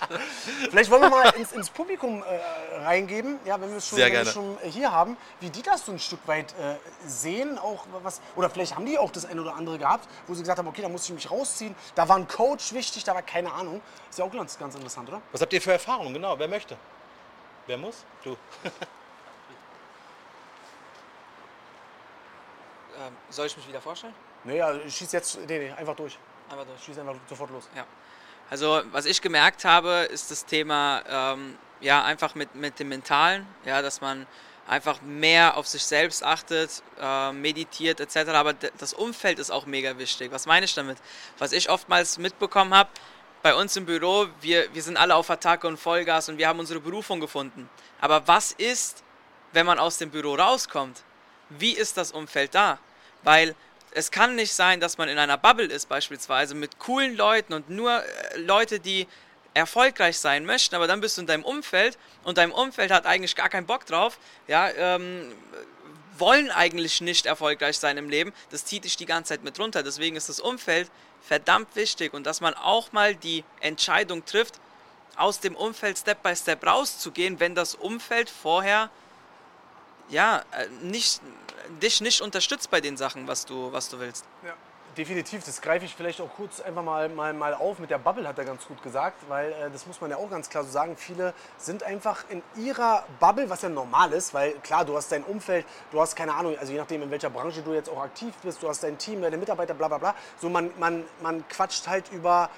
Vielleicht 0.71 0.89
wollen 0.89 1.03
wir 1.03 1.09
mal 1.09 1.29
ins, 1.35 1.51
ins 1.51 1.69
Publikum 1.69 2.23
äh, 2.23 2.77
reingeben, 2.83 3.39
ja, 3.45 3.61
wenn 3.61 3.69
wir 3.69 3.77
es 3.77 3.87
schon, 3.87 3.99
wenn 3.99 4.11
wir 4.11 4.25
schon 4.25 4.57
äh, 4.63 4.69
hier 4.69 4.91
haben, 4.91 5.17
wie 5.39 5.49
die 5.49 5.61
das 5.61 5.85
so 5.85 5.91
ein 5.91 5.99
Stück 5.99 6.19
weit 6.25 6.53
äh, 6.53 6.75
sehen, 7.07 7.59
auch 7.59 7.85
was, 8.01 8.21
oder 8.35 8.49
vielleicht 8.49 8.75
haben 8.75 8.87
die 8.87 8.97
auch 8.97 9.11
das 9.11 9.25
eine 9.25 9.41
oder 9.41 9.55
andere 9.55 9.77
gehabt, 9.77 10.07
wo 10.25 10.33
sie 10.33 10.41
gesagt 10.41 10.57
haben, 10.57 10.67
okay, 10.67 10.81
da 10.81 10.89
muss 10.89 11.05
ich 11.05 11.13
mich 11.13 11.29
rausziehen, 11.29 11.75
da 11.93 12.09
war 12.09 12.15
ein 12.15 12.27
Coach 12.27 12.73
wichtig, 12.73 13.03
da 13.03 13.13
war 13.13 13.21
keine 13.21 13.51
Ahnung. 13.53 13.81
Ist 14.09 14.17
ja 14.17 14.25
auch 14.25 14.31
ganz, 14.31 14.57
ganz 14.57 14.73
interessant, 14.73 15.09
oder? 15.09 15.21
Was 15.31 15.41
habt 15.41 15.53
ihr 15.53 15.61
für 15.61 15.73
Erfahrungen? 15.73 16.13
Genau, 16.13 16.37
wer 16.39 16.47
möchte? 16.47 16.75
Wer 17.67 17.77
muss? 17.77 18.03
Du. 18.23 18.35
Ähm, 22.99 23.15
soll 23.29 23.47
ich 23.47 23.55
mich 23.55 23.67
wieder 23.67 23.81
vorstellen? 23.81 24.13
Naja, 24.43 24.73
schieß 24.87 25.11
jetzt, 25.11 25.39
nee, 25.47 25.59
nee, 25.59 25.71
einfach 25.71 25.95
durch. 25.95 26.17
Einfach 26.49 26.65
durch. 26.65 26.83
Schieß 26.83 26.99
einfach 26.99 27.15
sofort 27.27 27.51
los. 27.51 27.69
Ja. 27.75 27.85
Also 28.49 28.81
was 28.91 29.05
ich 29.05 29.21
gemerkt 29.21 29.63
habe, 29.63 30.07
ist 30.11 30.31
das 30.31 30.45
Thema 30.45 31.03
ähm, 31.07 31.57
ja 31.81 32.03
einfach 32.03 32.35
mit, 32.35 32.55
mit 32.55 32.79
dem 32.79 32.89
Mentalen, 32.89 33.45
ja, 33.63 33.81
dass 33.81 34.01
man 34.01 34.25
einfach 34.67 35.01
mehr 35.01 35.57
auf 35.57 35.67
sich 35.67 35.83
selbst 35.83 36.23
achtet, 36.23 36.83
äh, 36.99 37.31
meditiert 37.31 37.99
etc. 37.99 38.29
Aber 38.29 38.53
das 38.53 38.93
Umfeld 38.93 39.39
ist 39.39 39.51
auch 39.51 39.65
mega 39.65 39.97
wichtig. 39.97 40.31
Was 40.31 40.45
meine 40.45 40.65
ich 40.65 40.73
damit? 40.73 40.97
Was 41.37 41.51
ich 41.51 41.69
oftmals 41.69 42.17
mitbekommen 42.17 42.73
habe, 42.73 42.89
bei 43.41 43.55
uns 43.55 43.75
im 43.77 43.85
Büro, 43.85 44.27
wir, 44.41 44.73
wir 44.73 44.83
sind 44.83 44.97
alle 44.97 45.15
auf 45.15 45.29
Attacke 45.29 45.67
und 45.67 45.77
Vollgas 45.77 46.27
und 46.29 46.37
wir 46.37 46.47
haben 46.47 46.59
unsere 46.59 46.79
Berufung 46.79 47.19
gefunden. 47.19 47.69
Aber 48.01 48.27
was 48.27 48.51
ist, 48.51 49.03
wenn 49.53 49.65
man 49.65 49.79
aus 49.79 49.97
dem 49.97 50.11
Büro 50.11 50.35
rauskommt? 50.35 51.03
Wie 51.49 51.71
ist 51.71 51.97
das 51.97 52.11
Umfeld 52.11 52.53
da? 52.53 52.79
Weil 53.23 53.55
es 53.91 54.11
kann 54.11 54.35
nicht 54.35 54.53
sein, 54.53 54.79
dass 54.79 54.97
man 54.97 55.09
in 55.09 55.17
einer 55.17 55.37
Bubble 55.37 55.65
ist, 55.65 55.89
beispielsweise 55.89 56.55
mit 56.55 56.79
coolen 56.79 57.15
Leuten 57.15 57.53
und 57.53 57.69
nur 57.69 58.03
äh, 58.03 58.37
Leute, 58.37 58.79
die 58.79 59.07
erfolgreich 59.53 60.19
sein 60.19 60.45
möchten, 60.45 60.75
aber 60.75 60.87
dann 60.87 61.01
bist 61.01 61.17
du 61.17 61.21
in 61.21 61.27
deinem 61.27 61.43
Umfeld 61.43 61.97
und 62.23 62.37
dein 62.37 62.51
Umfeld 62.51 62.91
hat 62.91 63.05
eigentlich 63.05 63.35
gar 63.35 63.49
keinen 63.49 63.65
Bock 63.65 63.85
drauf, 63.85 64.19
ja, 64.47 64.69
ähm, 64.69 65.33
wollen 66.17 66.51
eigentlich 66.51 67.01
nicht 67.01 67.25
erfolgreich 67.25 67.79
sein 67.79 67.97
im 67.97 68.09
Leben, 68.09 68.33
das 68.51 68.65
zieht 68.65 68.83
dich 68.83 68.97
die 68.97 69.05
ganze 69.05 69.29
Zeit 69.29 69.43
mit 69.43 69.57
runter. 69.59 69.83
Deswegen 69.83 70.15
ist 70.15 70.29
das 70.29 70.39
Umfeld 70.39 70.91
verdammt 71.21 71.75
wichtig 71.75 72.13
und 72.13 72.25
dass 72.25 72.41
man 72.41 72.53
auch 72.53 72.91
mal 72.91 73.15
die 73.15 73.43
Entscheidung 73.61 74.25
trifft, 74.25 74.59
aus 75.15 75.39
dem 75.39 75.55
Umfeld 75.55 75.97
Step 75.97 76.23
by 76.23 76.35
Step 76.35 76.65
rauszugehen, 76.65 77.39
wenn 77.39 77.55
das 77.55 77.75
Umfeld 77.75 78.29
vorher 78.29 78.89
ja 80.09 80.43
äh, 80.51 80.67
nicht, 80.81 81.21
dich 81.81 82.01
nicht 82.01 82.21
unterstützt 82.21 82.69
bei 82.69 82.81
den 82.81 82.97
Sachen, 82.97 83.27
was 83.27 83.45
du, 83.45 83.71
was 83.71 83.89
du 83.89 83.99
willst. 83.99 84.25
Ja, 84.43 84.53
definitiv. 84.97 85.43
Das 85.45 85.61
greife 85.61 85.85
ich 85.85 85.95
vielleicht 85.95 86.21
auch 86.21 86.29
kurz 86.35 86.59
einfach 86.59 86.83
mal, 86.83 87.09
mal, 87.09 87.33
mal 87.33 87.53
auf. 87.53 87.79
Mit 87.79 87.89
der 87.89 87.97
Bubble 87.97 88.27
hat 88.27 88.37
er 88.37 88.45
ganz 88.45 88.65
gut 88.65 88.81
gesagt, 88.81 89.17
weil 89.27 89.51
äh, 89.53 89.69
das 89.71 89.85
muss 89.85 90.01
man 90.01 90.11
ja 90.11 90.17
auch 90.17 90.29
ganz 90.29 90.49
klar 90.49 90.63
so 90.63 90.71
sagen. 90.71 90.97
Viele 90.97 91.33
sind 91.57 91.83
einfach 91.83 92.25
in 92.29 92.41
ihrer 92.55 93.05
Bubble, 93.19 93.49
was 93.49 93.61
ja 93.61 93.69
normal 93.69 94.11
ist, 94.13 94.33
weil 94.33 94.53
klar, 94.63 94.85
du 94.85 94.95
hast 94.97 95.11
dein 95.11 95.23
Umfeld, 95.23 95.65
du 95.91 96.01
hast 96.01 96.15
keine 96.15 96.33
Ahnung, 96.33 96.57
also 96.59 96.71
je 96.71 96.79
nachdem, 96.79 97.01
in 97.01 97.11
welcher 97.11 97.29
Branche 97.29 97.61
du 97.61 97.73
jetzt 97.73 97.89
auch 97.89 98.01
aktiv 98.01 98.33
bist, 98.43 98.61
du 98.63 98.69
hast 98.69 98.83
dein 98.83 98.97
Team, 98.97 99.21
deine 99.21 99.37
Mitarbeiter, 99.37 99.73
bla 99.73 99.87
bla 99.87 99.97
bla. 99.97 100.15
So, 100.39 100.49
man, 100.49 100.71
man, 100.77 101.05
man 101.21 101.47
quatscht 101.47 101.87
halt 101.87 102.11
über 102.11 102.49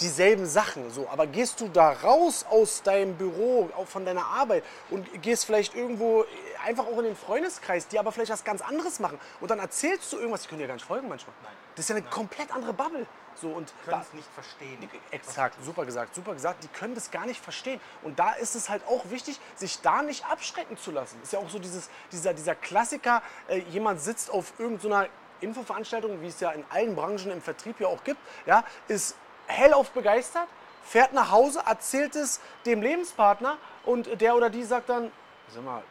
dieselben 0.00 0.46
Sachen. 0.46 0.90
So. 0.90 1.08
Aber 1.10 1.26
gehst 1.26 1.60
du 1.60 1.68
da 1.68 1.90
raus 1.90 2.44
aus 2.48 2.82
deinem 2.82 3.14
Büro, 3.16 3.70
auch 3.76 3.86
von 3.86 4.04
deiner 4.04 4.26
Arbeit 4.26 4.64
und 4.90 5.22
gehst 5.22 5.44
vielleicht 5.44 5.74
irgendwo 5.74 6.24
einfach 6.64 6.86
auch 6.86 6.98
in 6.98 7.04
den 7.04 7.16
Freundeskreis, 7.16 7.88
die 7.88 7.98
aber 7.98 8.12
vielleicht 8.12 8.30
was 8.30 8.44
ganz 8.44 8.60
anderes 8.60 9.00
machen 9.00 9.18
und 9.40 9.50
dann 9.50 9.58
erzählst 9.58 10.12
du 10.12 10.18
irgendwas, 10.18 10.42
die 10.42 10.48
können 10.48 10.60
dir 10.60 10.68
gar 10.68 10.74
nicht 10.74 10.86
folgen 10.86 11.08
manchmal. 11.08 11.34
Das 11.74 11.84
ist 11.84 11.88
ja 11.88 11.96
eine 11.96 12.04
komplett 12.06 12.52
andere 12.52 12.72
Bubble. 12.72 13.06
So, 13.40 13.48
und 13.48 13.72
da, 13.86 14.04
nicht 14.12 14.28
verstehen. 14.34 14.78
Exakt, 15.10 15.56
super 15.64 15.86
gesagt, 15.86 16.14
super 16.14 16.34
gesagt. 16.34 16.62
Die 16.62 16.68
können 16.68 16.94
das 16.94 17.10
gar 17.10 17.26
nicht 17.26 17.42
verstehen. 17.42 17.80
Und 18.02 18.18
da 18.18 18.32
ist 18.32 18.54
es 18.54 18.68
halt 18.68 18.86
auch 18.86 19.10
wichtig, 19.10 19.40
sich 19.56 19.80
da 19.80 20.02
nicht 20.02 20.26
abschrecken 20.26 20.76
zu 20.76 20.90
lassen. 20.90 21.18
Ist 21.22 21.32
ja 21.32 21.38
auch 21.38 21.48
so 21.48 21.58
dieses, 21.58 21.88
dieser, 22.12 22.34
dieser 22.34 22.54
Klassiker, 22.54 23.22
äh, 23.48 23.58
jemand 23.70 24.00
sitzt 24.00 24.30
auf 24.30 24.52
irgendeiner 24.58 25.08
Infoveranstaltung, 25.40 26.20
wie 26.20 26.28
es 26.28 26.40
ja 26.40 26.50
in 26.52 26.64
allen 26.70 26.94
Branchen 26.94 27.30
im 27.30 27.42
Vertrieb 27.42 27.80
ja 27.80 27.88
auch 27.88 28.04
gibt, 28.04 28.20
ja, 28.46 28.64
ist 28.88 29.16
hellauf 29.46 29.90
begeistert, 29.90 30.48
fährt 30.84 31.12
nach 31.12 31.30
Hause, 31.30 31.62
erzählt 31.66 32.16
es 32.16 32.40
dem 32.66 32.82
Lebenspartner 32.82 33.58
und 33.84 34.20
der 34.20 34.36
oder 34.36 34.50
die 34.50 34.62
sagt 34.62 34.88
dann, 34.88 35.10
sag 35.48 35.64
mal, 35.64 35.82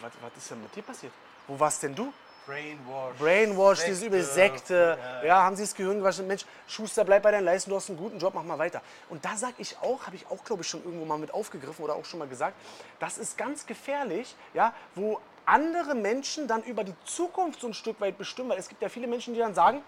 was, 0.00 0.12
was 0.20 0.32
ist 0.36 0.50
denn 0.50 0.62
mit 0.62 0.74
dir 0.74 0.82
passiert? 0.82 1.12
Wo 1.46 1.58
warst 1.58 1.82
denn 1.82 1.94
du? 1.94 2.12
Brainwash. 2.46 3.16
Brainwash, 3.18 3.78
Sekte. 3.78 3.90
dieses 3.90 4.06
übel 4.06 4.22
Sekte. 4.22 4.98
Ja, 5.24 5.42
haben 5.42 5.56
sie 5.56 5.64
das 5.64 5.74
Gehirn 5.74 5.98
gewaschen. 5.98 6.28
Mensch, 6.28 6.44
Schuster, 6.68 7.04
bleib 7.04 7.24
bei 7.24 7.32
deinen 7.32 7.44
Leisten, 7.44 7.70
du 7.70 7.76
hast 7.76 7.88
einen 7.88 7.98
guten 7.98 8.18
Job, 8.18 8.34
mach 8.34 8.44
mal 8.44 8.58
weiter. 8.58 8.82
Und 9.08 9.24
da 9.24 9.36
sage 9.36 9.54
ich 9.58 9.76
auch, 9.78 10.06
habe 10.06 10.14
ich 10.14 10.26
auch, 10.28 10.44
glaube 10.44 10.62
ich, 10.62 10.68
schon 10.68 10.84
irgendwo 10.84 11.04
mal 11.04 11.18
mit 11.18 11.34
aufgegriffen 11.34 11.84
oder 11.84 11.96
auch 11.96 12.04
schon 12.04 12.20
mal 12.20 12.28
gesagt, 12.28 12.54
das 13.00 13.18
ist 13.18 13.36
ganz 13.36 13.66
gefährlich, 13.66 14.36
ja, 14.54 14.72
wo 14.94 15.20
andere 15.44 15.96
Menschen 15.96 16.46
dann 16.46 16.62
über 16.62 16.84
die 16.84 16.94
Zukunft 17.04 17.60
so 17.60 17.66
ein 17.66 17.74
Stück 17.74 18.00
weit 18.00 18.16
bestimmen, 18.16 18.50
weil 18.50 18.58
es 18.58 18.68
gibt 18.68 18.80
ja 18.80 18.88
viele 18.88 19.08
Menschen, 19.08 19.34
die 19.34 19.40
dann 19.40 19.54
sagen, 19.54 19.82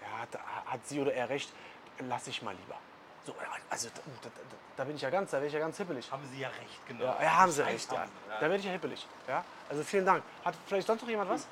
ja, 0.00 0.26
da 0.30 0.38
hat 0.66 0.86
sie 0.86 1.00
oder 1.00 1.12
er 1.12 1.28
recht, 1.28 1.50
lass 2.08 2.26
ich 2.26 2.42
mal 2.42 2.54
lieber. 2.54 2.78
So, 3.24 3.34
also 3.70 3.88
da, 3.88 4.00
da, 4.22 4.30
da, 4.76 4.84
bin 4.84 4.94
ich 4.94 5.02
ja 5.02 5.10
ganz, 5.10 5.32
da 5.32 5.38
wäre 5.38 5.48
ich 5.48 5.52
ja 5.52 5.58
ganz 5.58 5.76
hippelig. 5.76 6.10
Haben 6.12 6.22
Sie 6.32 6.40
ja 6.40 6.48
recht, 6.48 6.86
genau. 6.86 7.04
Ja, 7.04 7.22
ja 7.22 7.36
haben 7.36 7.50
sie 7.50 7.64
recht, 7.64 7.90
ja. 7.90 8.06
Da 8.28 8.40
werde 8.42 8.56
ich 8.56 8.64
ja 8.64 8.70
hippelig. 8.70 9.04
Ja? 9.26 9.44
Also 9.68 9.82
vielen 9.82 10.06
Dank. 10.06 10.22
Hat 10.44 10.54
vielleicht 10.66 10.86
sonst 10.86 11.02
noch 11.02 11.08
jemand 11.08 11.30
was? 11.30 11.48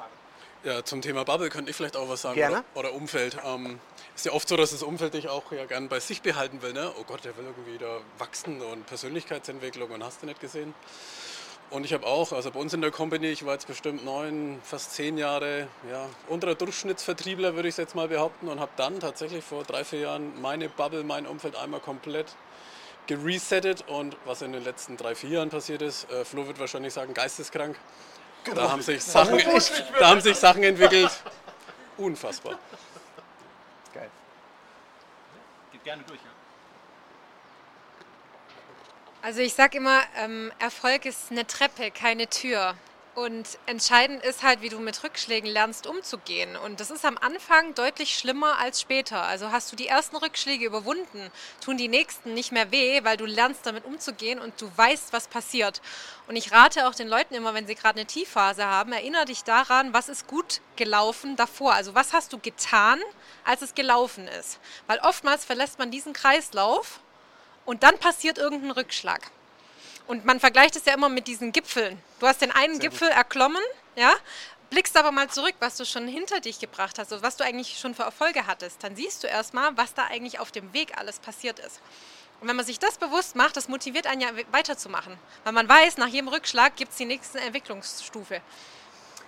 Ja, 0.62 0.82
zum 0.82 1.02
Thema 1.02 1.24
Bubble 1.24 1.50
könnte 1.50 1.70
ich 1.70 1.76
vielleicht 1.76 1.96
auch 1.96 2.08
was 2.08 2.22
sagen. 2.22 2.36
Gerne. 2.36 2.64
Oder, 2.74 2.88
oder 2.88 2.94
Umfeld. 2.94 3.36
Ähm, 3.44 3.80
ist 4.14 4.24
ja 4.24 4.32
oft 4.32 4.48
so, 4.48 4.56
dass 4.56 4.70
das 4.70 4.82
Umfeld 4.82 5.12
dich 5.14 5.28
auch 5.28 5.52
ja 5.52 5.66
gern 5.66 5.88
bei 5.88 6.00
sich 6.00 6.22
behalten 6.22 6.62
will. 6.62 6.72
Ne? 6.72 6.90
Oh 6.98 7.04
Gott, 7.04 7.24
der 7.24 7.36
will 7.36 7.44
irgendwie 7.44 7.76
da 7.76 8.00
wachsen 8.18 8.62
und 8.62 8.86
Persönlichkeitsentwicklung 8.86 9.90
und 9.90 10.02
hast 10.02 10.22
du 10.22 10.26
nicht 10.26 10.40
gesehen. 10.40 10.74
Und 11.70 11.84
ich 11.84 11.92
habe 11.92 12.06
auch, 12.06 12.32
also 12.32 12.50
bei 12.50 12.60
uns 12.60 12.72
in 12.72 12.80
der 12.80 12.90
Company, 12.90 13.28
ich 13.28 13.44
war 13.44 13.54
jetzt 13.54 13.66
bestimmt 13.66 14.04
neun, 14.04 14.60
fast 14.62 14.94
zehn 14.94 15.18
Jahre, 15.18 15.66
ja, 15.90 16.06
unterer 16.28 16.54
Durchschnittsvertriebler 16.54 17.56
würde 17.56 17.68
ich 17.68 17.72
es 17.74 17.78
jetzt 17.78 17.94
mal 17.94 18.08
behaupten 18.08 18.48
und 18.48 18.60
habe 18.60 18.70
dann 18.76 19.00
tatsächlich 19.00 19.42
vor 19.42 19.64
drei, 19.64 19.82
vier 19.82 20.00
Jahren 20.00 20.40
meine 20.40 20.68
Bubble, 20.68 21.02
mein 21.02 21.26
Umfeld 21.26 21.56
einmal 21.56 21.80
komplett 21.80 22.36
geresettet 23.06 23.84
und 23.88 24.16
was 24.24 24.42
in 24.42 24.52
den 24.52 24.62
letzten 24.64 24.96
drei, 24.96 25.14
vier 25.14 25.30
Jahren 25.30 25.50
passiert 25.50 25.82
ist, 25.82 26.10
äh, 26.10 26.24
Flo 26.24 26.46
wird 26.46 26.58
wahrscheinlich 26.58 26.92
sagen, 26.92 27.12
geisteskrank. 27.12 27.76
Da 28.54 28.70
haben 28.70 28.82
sich 28.82 29.02
Sachen, 29.02 29.38
da 29.98 30.08
haben 30.08 30.20
sich 30.20 30.36
Sachen 30.36 30.62
entwickelt. 30.62 31.10
Unfassbar. 31.96 32.58
Geil. 33.92 34.10
Geht 35.72 35.84
gerne 35.84 36.02
durch, 36.06 36.20
ja. 36.20 36.33
Also 39.24 39.40
ich 39.40 39.54
sag 39.54 39.74
immer, 39.74 40.02
ähm, 40.18 40.52
Erfolg 40.58 41.06
ist 41.06 41.30
eine 41.30 41.46
Treppe, 41.46 41.90
keine 41.90 42.26
Tür. 42.26 42.74
Und 43.14 43.58
entscheidend 43.64 44.22
ist 44.22 44.42
halt, 44.42 44.60
wie 44.60 44.68
du 44.68 44.78
mit 44.80 45.02
Rückschlägen 45.02 45.48
lernst 45.48 45.86
umzugehen. 45.86 46.56
Und 46.56 46.78
das 46.78 46.90
ist 46.90 47.06
am 47.06 47.16
Anfang 47.16 47.74
deutlich 47.74 48.18
schlimmer 48.18 48.58
als 48.58 48.82
später. 48.82 49.22
Also 49.22 49.50
hast 49.50 49.72
du 49.72 49.76
die 49.76 49.86
ersten 49.86 50.16
Rückschläge 50.16 50.66
überwunden, 50.66 51.30
tun 51.64 51.78
die 51.78 51.88
nächsten 51.88 52.34
nicht 52.34 52.52
mehr 52.52 52.70
weh, 52.70 53.02
weil 53.02 53.16
du 53.16 53.24
lernst 53.24 53.64
damit 53.64 53.86
umzugehen 53.86 54.40
und 54.40 54.60
du 54.60 54.70
weißt, 54.76 55.14
was 55.14 55.26
passiert. 55.26 55.80
Und 56.28 56.36
ich 56.36 56.52
rate 56.52 56.86
auch 56.86 56.94
den 56.94 57.08
Leuten 57.08 57.32
immer, 57.32 57.54
wenn 57.54 57.66
sie 57.66 57.76
gerade 57.76 57.98
eine 58.00 58.06
Tiefphase 58.06 58.66
haben, 58.66 58.92
erinnere 58.92 59.24
dich 59.24 59.42
daran, 59.42 59.94
was 59.94 60.10
ist 60.10 60.26
gut 60.26 60.60
gelaufen 60.76 61.36
davor. 61.36 61.72
Also 61.72 61.94
was 61.94 62.12
hast 62.12 62.34
du 62.34 62.38
getan, 62.38 63.00
als 63.46 63.62
es 63.62 63.74
gelaufen 63.74 64.28
ist. 64.28 64.60
Weil 64.86 64.98
oftmals 64.98 65.46
verlässt 65.46 65.78
man 65.78 65.90
diesen 65.90 66.12
Kreislauf 66.12 67.00
und 67.64 67.82
dann 67.82 67.98
passiert 67.98 68.38
irgendein 68.38 68.70
Rückschlag. 68.72 69.30
Und 70.06 70.24
man 70.24 70.38
vergleicht 70.38 70.76
es 70.76 70.84
ja 70.84 70.94
immer 70.94 71.08
mit 71.08 71.26
diesen 71.26 71.52
Gipfeln. 71.52 71.98
Du 72.20 72.26
hast 72.26 72.42
den 72.42 72.50
einen 72.50 72.78
Gipfel 72.78 73.08
erklommen, 73.08 73.62
ja, 73.96 74.12
blickst 74.70 74.96
aber 74.96 75.12
mal 75.12 75.30
zurück, 75.30 75.54
was 75.60 75.76
du 75.76 75.86
schon 75.86 76.06
hinter 76.08 76.40
dich 76.40 76.58
gebracht 76.58 76.98
hast, 76.98 77.12
also 77.12 77.22
was 77.22 77.36
du 77.36 77.44
eigentlich 77.44 77.78
schon 77.78 77.94
für 77.94 78.02
Erfolge 78.02 78.46
hattest. 78.46 78.82
Dann 78.82 78.96
siehst 78.96 79.22
du 79.22 79.28
erstmal, 79.28 79.76
was 79.76 79.94
da 79.94 80.04
eigentlich 80.06 80.40
auf 80.40 80.50
dem 80.50 80.72
Weg 80.72 80.98
alles 80.98 81.18
passiert 81.20 81.58
ist. 81.58 81.80
Und 82.40 82.48
wenn 82.48 82.56
man 82.56 82.66
sich 82.66 82.78
das 82.78 82.98
bewusst 82.98 83.36
macht, 83.36 83.56
das 83.56 83.68
motiviert 83.68 84.06
einen 84.06 84.20
ja 84.20 84.28
weiterzumachen. 84.50 85.16
Weil 85.44 85.52
man 85.52 85.68
weiß, 85.68 85.96
nach 85.96 86.08
jedem 86.08 86.28
Rückschlag 86.28 86.76
gibt 86.76 86.90
es 86.92 86.98
die 86.98 87.04
nächste 87.04 87.40
Entwicklungsstufe. 87.40 88.42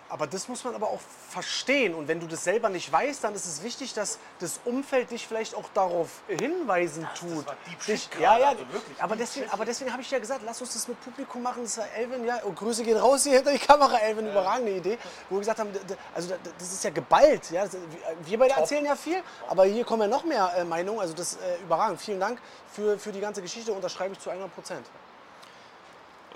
Aber 0.08 0.26
das 0.26 0.46
muss 0.46 0.62
man 0.62 0.74
aber 0.74 0.88
auch 0.88 1.00
verstehen. 1.30 1.94
Und 1.94 2.06
wenn 2.06 2.20
du 2.20 2.26
das 2.26 2.44
selber 2.44 2.68
nicht 2.68 2.90
weißt, 2.92 3.24
dann 3.24 3.34
ist 3.34 3.44
es 3.46 3.62
wichtig, 3.62 3.92
dass 3.94 4.18
das 4.38 4.60
Umfeld 4.64 5.10
dich 5.10 5.26
vielleicht 5.26 5.54
auch 5.54 5.68
darauf 5.74 6.08
hinweisen 6.28 7.08
tut. 7.18 7.46
war 7.46 7.56
Deep 7.68 7.84
dich, 7.84 8.08
ja, 8.20 8.38
ja, 8.38 8.48
also 8.50 8.60
wirklich 8.72 9.02
aber 9.02 9.16
deswegen, 9.16 9.50
aber 9.50 9.64
deswegen 9.64 9.92
habe 9.92 10.02
ich 10.02 10.10
ja 10.10 10.18
gesagt, 10.20 10.42
lass 10.44 10.60
uns 10.60 10.74
das 10.74 10.86
mit 10.86 11.00
Publikum 11.02 11.42
machen. 11.42 11.64
Das 11.64 11.78
war 11.78 11.90
Elvin, 11.96 12.24
ja. 12.24 12.36
Und 12.44 12.54
Grüße 12.56 12.84
gehen 12.84 12.96
raus 12.96 13.24
hier 13.24 13.34
hinter 13.34 13.52
die 13.52 13.58
Kamera, 13.58 13.98
Elvin, 13.98 14.28
überragende 14.30 14.72
Idee. 14.72 14.98
Wo 15.28 15.36
wir 15.36 15.40
gesagt 15.40 15.58
haben, 15.58 15.70
also 16.14 16.34
das 16.58 16.72
ist 16.72 16.84
ja 16.84 16.90
geballt. 16.90 17.50
Ja. 17.50 17.64
Das- 17.64 17.76
Wir 18.24 18.38
beide 18.38 18.54
erzählen 18.54 18.84
ja 18.84 18.94
viel, 18.96 19.22
aber 19.48 19.64
hier 19.64 19.84
kommen 19.84 20.02
ja 20.02 20.08
noch 20.08 20.24
mehr 20.24 20.52
äh, 20.56 20.64
Meinungen. 20.64 21.00
Also 21.00 21.14
das 21.14 21.34
äh, 21.36 21.62
überragend. 21.62 22.00
Vielen 22.00 22.20
Dank 22.20 22.40
für, 22.72 22.98
für 22.98 23.10
die 23.12 23.20
ganze 23.20 23.42
Geschichte. 23.42 23.72
Unterschreibe 23.72 24.12
ich 24.14 24.20
zu 24.20 24.30
100 24.30 24.54
Prozent. 24.54 24.86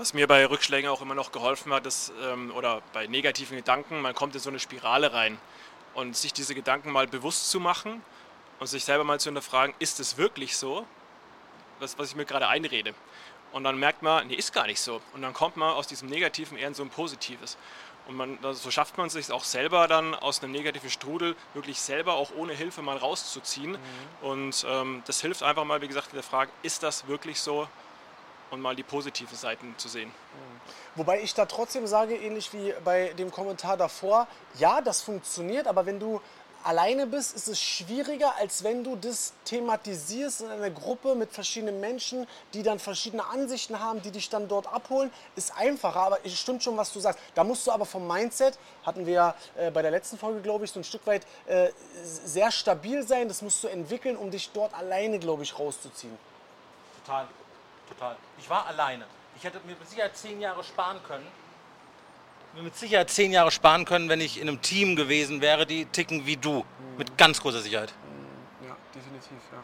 Was 0.00 0.14
mir 0.14 0.26
bei 0.26 0.46
Rückschlägen 0.46 0.88
auch 0.88 1.02
immer 1.02 1.14
noch 1.14 1.30
geholfen 1.30 1.74
hat, 1.74 1.84
ist, 1.84 2.10
ähm, 2.22 2.52
oder 2.56 2.80
bei 2.94 3.06
negativen 3.06 3.58
Gedanken, 3.58 4.00
man 4.00 4.14
kommt 4.14 4.34
in 4.34 4.40
so 4.40 4.48
eine 4.48 4.58
Spirale 4.58 5.12
rein. 5.12 5.38
Und 5.92 6.16
sich 6.16 6.32
diese 6.32 6.54
Gedanken 6.54 6.90
mal 6.90 7.06
bewusst 7.06 7.50
zu 7.50 7.60
machen 7.60 8.00
und 8.60 8.66
sich 8.66 8.82
selber 8.82 9.04
mal 9.04 9.20
zu 9.20 9.28
hinterfragen, 9.28 9.74
ist 9.78 10.00
es 10.00 10.16
wirklich 10.16 10.56
so, 10.56 10.86
was, 11.80 11.98
was 11.98 12.08
ich 12.08 12.16
mir 12.16 12.24
gerade 12.24 12.48
einrede? 12.48 12.94
Und 13.52 13.64
dann 13.64 13.78
merkt 13.78 14.00
man, 14.00 14.26
nee, 14.28 14.36
ist 14.36 14.54
gar 14.54 14.66
nicht 14.66 14.80
so. 14.80 15.02
Und 15.12 15.20
dann 15.20 15.34
kommt 15.34 15.58
man 15.58 15.74
aus 15.74 15.86
diesem 15.86 16.08
Negativen 16.08 16.56
eher 16.56 16.68
in 16.68 16.74
so 16.74 16.82
ein 16.82 16.88
Positives. 16.88 17.58
Und 18.08 18.16
man, 18.16 18.38
so 18.54 18.70
schafft 18.70 18.96
man 18.96 19.08
es 19.08 19.12
sich 19.12 19.30
auch 19.30 19.44
selber 19.44 19.86
dann 19.86 20.14
aus 20.14 20.42
einem 20.42 20.52
negativen 20.52 20.88
Strudel 20.88 21.36
wirklich 21.52 21.78
selber 21.78 22.14
auch 22.14 22.30
ohne 22.34 22.54
Hilfe 22.54 22.80
mal 22.80 22.96
rauszuziehen. 22.96 23.76
Und 24.22 24.64
ähm, 24.66 25.02
das 25.04 25.20
hilft 25.20 25.42
einfach 25.42 25.64
mal, 25.64 25.82
wie 25.82 25.88
gesagt, 25.88 26.06
in 26.06 26.14
der 26.14 26.22
Frage, 26.22 26.50
ist 26.62 26.82
das 26.82 27.06
wirklich 27.06 27.38
so? 27.38 27.68
Und 28.50 28.60
mal 28.60 28.74
die 28.74 28.82
positiven 28.82 29.36
Seiten 29.36 29.74
zu 29.76 29.88
sehen. 29.88 30.12
Wobei 30.96 31.20
ich 31.20 31.34
da 31.34 31.46
trotzdem 31.46 31.86
sage, 31.86 32.16
ähnlich 32.16 32.52
wie 32.52 32.74
bei 32.84 33.12
dem 33.16 33.30
Kommentar 33.30 33.76
davor, 33.76 34.26
ja, 34.58 34.80
das 34.80 35.02
funktioniert, 35.02 35.68
aber 35.68 35.86
wenn 35.86 36.00
du 36.00 36.20
alleine 36.62 37.06
bist, 37.06 37.34
ist 37.34 37.48
es 37.48 37.60
schwieriger, 37.60 38.34
als 38.36 38.64
wenn 38.64 38.84
du 38.84 38.96
das 38.96 39.32
thematisierst 39.44 40.42
in 40.42 40.48
einer 40.48 40.70
Gruppe 40.70 41.14
mit 41.14 41.32
verschiedenen 41.32 41.80
Menschen, 41.80 42.26
die 42.52 42.62
dann 42.62 42.78
verschiedene 42.78 43.24
Ansichten 43.26 43.78
haben, 43.80 44.02
die 44.02 44.10
dich 44.10 44.28
dann 44.28 44.48
dort 44.48 44.66
abholen. 44.66 45.10
Ist 45.36 45.56
einfacher, 45.56 46.00
aber 46.00 46.18
es 46.24 46.38
stimmt 46.38 46.62
schon, 46.62 46.76
was 46.76 46.92
du 46.92 47.00
sagst. 47.00 47.18
Da 47.34 47.44
musst 47.44 47.66
du 47.66 47.70
aber 47.70 47.86
vom 47.86 48.06
Mindset, 48.06 48.58
hatten 48.84 49.06
wir 49.06 49.14
ja 49.14 49.34
äh, 49.56 49.70
bei 49.70 49.82
der 49.82 49.90
letzten 49.90 50.18
Folge, 50.18 50.40
glaube 50.40 50.64
ich, 50.64 50.72
so 50.72 50.80
ein 50.80 50.84
Stück 50.84 51.06
weit 51.06 51.26
äh, 51.46 51.70
sehr 52.02 52.50
stabil 52.50 53.06
sein. 53.06 53.28
Das 53.28 53.42
musst 53.42 53.64
du 53.64 53.68
entwickeln, 53.68 54.16
um 54.16 54.30
dich 54.30 54.50
dort 54.50 54.74
alleine, 54.74 55.18
glaube 55.18 55.42
ich, 55.42 55.58
rauszuziehen. 55.58 56.18
Total, 57.04 57.26
total. 57.90 58.16
Ich 58.38 58.48
war 58.48 58.66
alleine. 58.66 59.04
Ich 59.36 59.44
hätte 59.44 59.60
mir 59.66 59.76
mit 59.76 59.88
Sicherheit 59.88 60.16
zehn 60.16 60.40
Jahre 60.40 60.64
sparen 60.64 61.00
können. 61.06 61.26
Mir 62.54 62.62
mit 62.62 62.76
Sicherheit 62.76 63.10
zehn 63.10 63.32
Jahre 63.32 63.50
sparen 63.50 63.84
können, 63.84 64.08
wenn 64.08 64.20
ich 64.20 64.40
in 64.40 64.48
einem 64.48 64.60
Team 64.60 64.96
gewesen 64.96 65.40
wäre, 65.40 65.66
die 65.66 65.86
ticken 65.86 66.26
wie 66.26 66.36
du. 66.36 66.64
Mit 66.98 67.16
ganz 67.16 67.40
großer 67.40 67.60
Sicherheit. 67.60 67.92
Ja, 68.66 68.76
definitiv, 68.94 69.38
ja. 69.52 69.62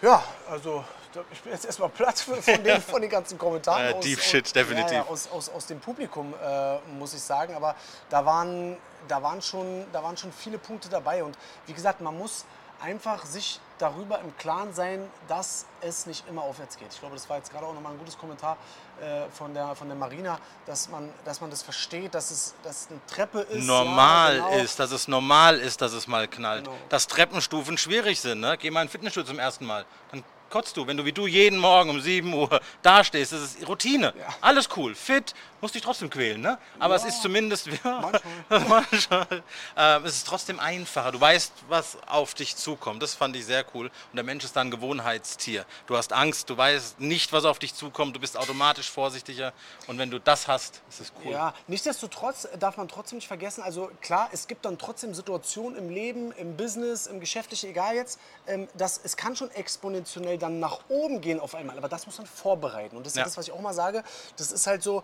Ja, 0.00 0.22
also 0.48 0.84
ich 1.32 1.40
bin 1.40 1.52
jetzt 1.52 1.64
erstmal 1.64 1.88
platt 1.88 2.18
von 2.18 2.36
den, 2.62 2.80
von 2.82 3.00
den 3.00 3.10
ganzen 3.10 3.38
Kommentaren. 3.38 3.86
Ja, 3.86 3.92
Deep 3.94 4.20
Shit, 4.20 4.54
definitiv. 4.54 4.92
Ja, 4.92 4.98
ja, 4.98 5.06
aus, 5.06 5.28
aus, 5.30 5.48
aus 5.48 5.66
dem 5.66 5.80
Publikum, 5.80 6.34
äh, 6.34 6.78
muss 6.98 7.14
ich 7.14 7.20
sagen. 7.20 7.54
Aber 7.54 7.74
da 8.08 8.24
waren, 8.24 8.76
da, 9.08 9.22
waren 9.22 9.42
schon, 9.42 9.86
da 9.92 10.02
waren 10.02 10.16
schon 10.16 10.32
viele 10.32 10.58
Punkte 10.58 10.88
dabei. 10.88 11.24
Und 11.24 11.36
wie 11.66 11.72
gesagt, 11.72 12.00
man 12.00 12.16
muss 12.16 12.44
einfach 12.80 13.26
sich 13.26 13.60
darüber 13.78 14.20
im 14.20 14.36
Klaren 14.36 14.72
sein, 14.72 15.08
dass 15.28 15.66
es 15.80 16.06
nicht 16.06 16.24
immer 16.28 16.42
aufwärts 16.42 16.76
geht. 16.76 16.88
Ich 16.92 16.98
glaube, 16.98 17.14
das 17.14 17.28
war 17.28 17.36
jetzt 17.36 17.50
gerade 17.52 17.66
auch 17.66 17.74
nochmal 17.74 17.92
ein 17.92 17.98
gutes 17.98 18.18
Kommentar 18.18 18.56
äh, 19.00 19.28
von, 19.30 19.54
der, 19.54 19.74
von 19.76 19.88
der 19.88 19.96
Marina, 19.96 20.38
dass 20.66 20.88
man, 20.88 21.08
dass 21.24 21.40
man 21.40 21.50
das 21.50 21.62
versteht, 21.62 22.14
dass 22.14 22.30
es 22.30 22.54
dass 22.62 22.88
eine 22.90 23.00
Treppe 23.06 23.40
ist. 23.40 23.64
normal 23.64 24.36
ja, 24.36 24.48
genau. 24.48 24.62
ist, 24.62 24.78
dass 24.78 24.90
es 24.90 25.08
normal 25.08 25.58
ist, 25.58 25.80
dass 25.80 25.92
es 25.92 26.06
mal 26.06 26.26
knallt. 26.28 26.64
Genau. 26.64 26.76
Dass 26.88 27.06
Treppenstufen 27.06 27.78
schwierig 27.78 28.20
sind. 28.20 28.40
Ne? 28.40 28.56
Geh 28.58 28.70
mal 28.70 28.82
in 28.82 28.88
Fitnessstudio 28.88 29.28
zum 29.28 29.38
ersten 29.38 29.64
Mal. 29.64 29.84
Dann 30.10 30.24
kotzt 30.50 30.76
du. 30.76 30.86
Wenn 30.86 30.96
du 30.96 31.04
wie 31.04 31.12
du 31.12 31.26
jeden 31.26 31.58
Morgen 31.58 31.90
um 31.90 32.00
7 32.00 32.32
Uhr 32.32 32.60
dastehst, 32.82 33.32
das 33.32 33.42
ist 33.42 33.68
Routine. 33.68 34.12
Alles 34.40 34.68
cool, 34.76 34.94
fit, 34.94 35.34
musst 35.60 35.74
dich 35.74 35.82
trotzdem 35.82 36.10
quälen. 36.10 36.40
Ne? 36.40 36.58
Aber 36.78 36.94
es 36.94 37.04
ist 37.04 37.22
zumindest, 37.22 37.66
ja, 37.84 38.10
manchmal, 38.50 39.26
äh, 39.76 39.98
es 40.04 40.16
ist 40.16 40.26
trotzdem 40.26 40.60
einfacher. 40.60 41.12
Du 41.12 41.20
weißt, 41.20 41.52
was 41.68 41.98
auf 42.06 42.34
dich 42.34 42.56
zukommt. 42.56 43.02
Das 43.02 43.14
fand 43.14 43.34
ich 43.36 43.46
sehr 43.46 43.64
cool. 43.74 43.86
Und 43.86 44.16
der 44.16 44.24
Mensch 44.24 44.44
ist 44.44 44.56
dann 44.56 44.68
ein 44.68 44.70
Gewohnheitstier. 44.70 45.64
Du 45.86 45.96
hast 45.96 46.12
Angst, 46.12 46.48
du 46.50 46.56
weißt 46.56 47.00
nicht, 47.00 47.32
was 47.32 47.44
auf 47.44 47.58
dich 47.58 47.74
zukommt, 47.74 48.14
du 48.16 48.20
bist 48.20 48.36
automatisch 48.36 48.90
vorsichtiger. 48.90 49.52
Und 49.86 49.98
wenn 49.98 50.10
du 50.10 50.20
das 50.20 50.48
hast, 50.48 50.80
ist 50.88 51.00
es 51.00 51.12
cool. 51.24 51.32
Ja, 51.32 51.54
nichtsdestotrotz 51.66 52.48
darf 52.58 52.76
man 52.76 52.88
trotzdem 52.88 53.16
nicht 53.18 53.28
vergessen, 53.28 53.62
also 53.62 53.90
klar, 54.00 54.28
es 54.32 54.46
gibt 54.46 54.64
dann 54.64 54.78
trotzdem 54.78 55.14
Situationen 55.14 55.76
im 55.78 55.90
Leben, 55.90 56.32
im 56.32 56.56
Business, 56.56 57.06
im 57.06 57.20
Geschäftlichen, 57.20 57.70
egal 57.70 57.94
jetzt, 57.94 58.18
ähm, 58.46 58.68
dass 58.74 59.00
es 59.02 59.16
kann 59.16 59.36
schon 59.36 59.50
exponentiell 59.52 60.38
dann 60.38 60.60
nach 60.60 60.80
oben 60.88 61.20
gehen 61.20 61.40
auf 61.40 61.54
einmal, 61.54 61.76
aber 61.76 61.88
das 61.88 62.06
muss 62.06 62.18
man 62.18 62.26
vorbereiten. 62.26 62.96
Und 62.96 63.04
das 63.06 63.12
ist 63.12 63.18
Ja. 63.18 63.24
das, 63.24 63.36
was 63.36 63.46
ich 63.48 63.52
auch 63.52 63.60
mal 63.60 63.74
sage, 63.74 64.02
das 64.36 64.52
ist 64.52 64.66
halt 64.66 64.82
so, 64.82 65.02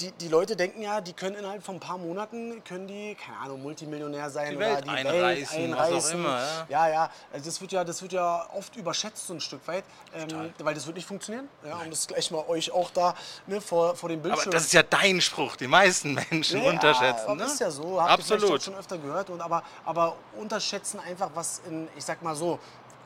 die, 0.00 0.12
die 0.12 0.28
Leute 0.28 0.56
denken 0.56 0.82
ja, 0.82 1.00
die 1.00 1.12
können 1.12 1.36
innerhalb 1.36 1.62
von 1.62 1.76
ein 1.76 1.80
paar 1.80 1.98
Monaten, 1.98 2.62
können 2.64 2.86
die, 2.86 3.14
keine 3.14 3.38
Ahnung, 3.38 3.62
Multimillionär 3.62 4.30
sein 4.30 4.50
Die 4.50 4.56
oder 4.56 4.80
die 4.82 4.88
einreißen, 4.88 5.58
Welt 5.58 5.70
was 5.72 5.78
auch 5.80 5.84
einreißen. 5.86 6.14
immer, 6.18 6.38
ja. 6.38 6.66
Ja, 6.68 6.88
ja, 6.88 7.10
also 7.32 7.44
das 7.44 7.60
wird 7.60 7.72
ja, 7.72 7.84
das 7.84 8.02
wird 8.02 8.12
ja 8.12 8.46
oft 8.54 8.76
überschätzt 8.76 9.26
so 9.26 9.34
ein 9.34 9.40
Stück 9.40 9.66
weit, 9.66 9.84
ähm, 10.14 10.52
weil 10.58 10.74
das 10.74 10.86
wird 10.86 10.96
nicht 10.96 11.06
funktionieren. 11.06 11.48
Ja, 11.66 11.76
um 11.78 11.90
das 11.90 12.06
gleich 12.06 12.30
mal 12.30 12.44
euch 12.48 12.70
auch 12.70 12.90
da 12.90 13.14
ne, 13.46 13.60
vor, 13.60 13.96
vor 13.96 14.08
dem 14.08 14.22
Bildschirm 14.22 14.42
Aber 14.48 14.52
das 14.52 14.64
ist 14.64 14.72
ja 14.72 14.82
dein 14.82 15.20
Spruch, 15.20 15.56
die 15.56 15.66
meisten 15.66 16.14
Menschen 16.30 16.62
ja, 16.62 16.70
unterschätzen. 16.70 17.28
Ja, 17.28 17.34
Ne? 17.34 17.44
ist 17.44 17.60
ja 17.60 17.70
so. 17.70 18.00
Habt 18.00 18.10
Absolut. 18.10 18.60
auch 18.60 18.64
schon 18.64 18.74
öfter 18.74 18.98
gehört. 18.98 19.30
Und 19.30 19.40
aber, 19.40 19.62
aber 19.84 20.16
unterschätzen 20.40 21.00
einfach, 21.00 21.30
was 21.34 21.62
in, 21.68 21.88
ich 21.96 22.04
sag 22.04 22.22
mal 22.22 22.34
so, 22.34 22.58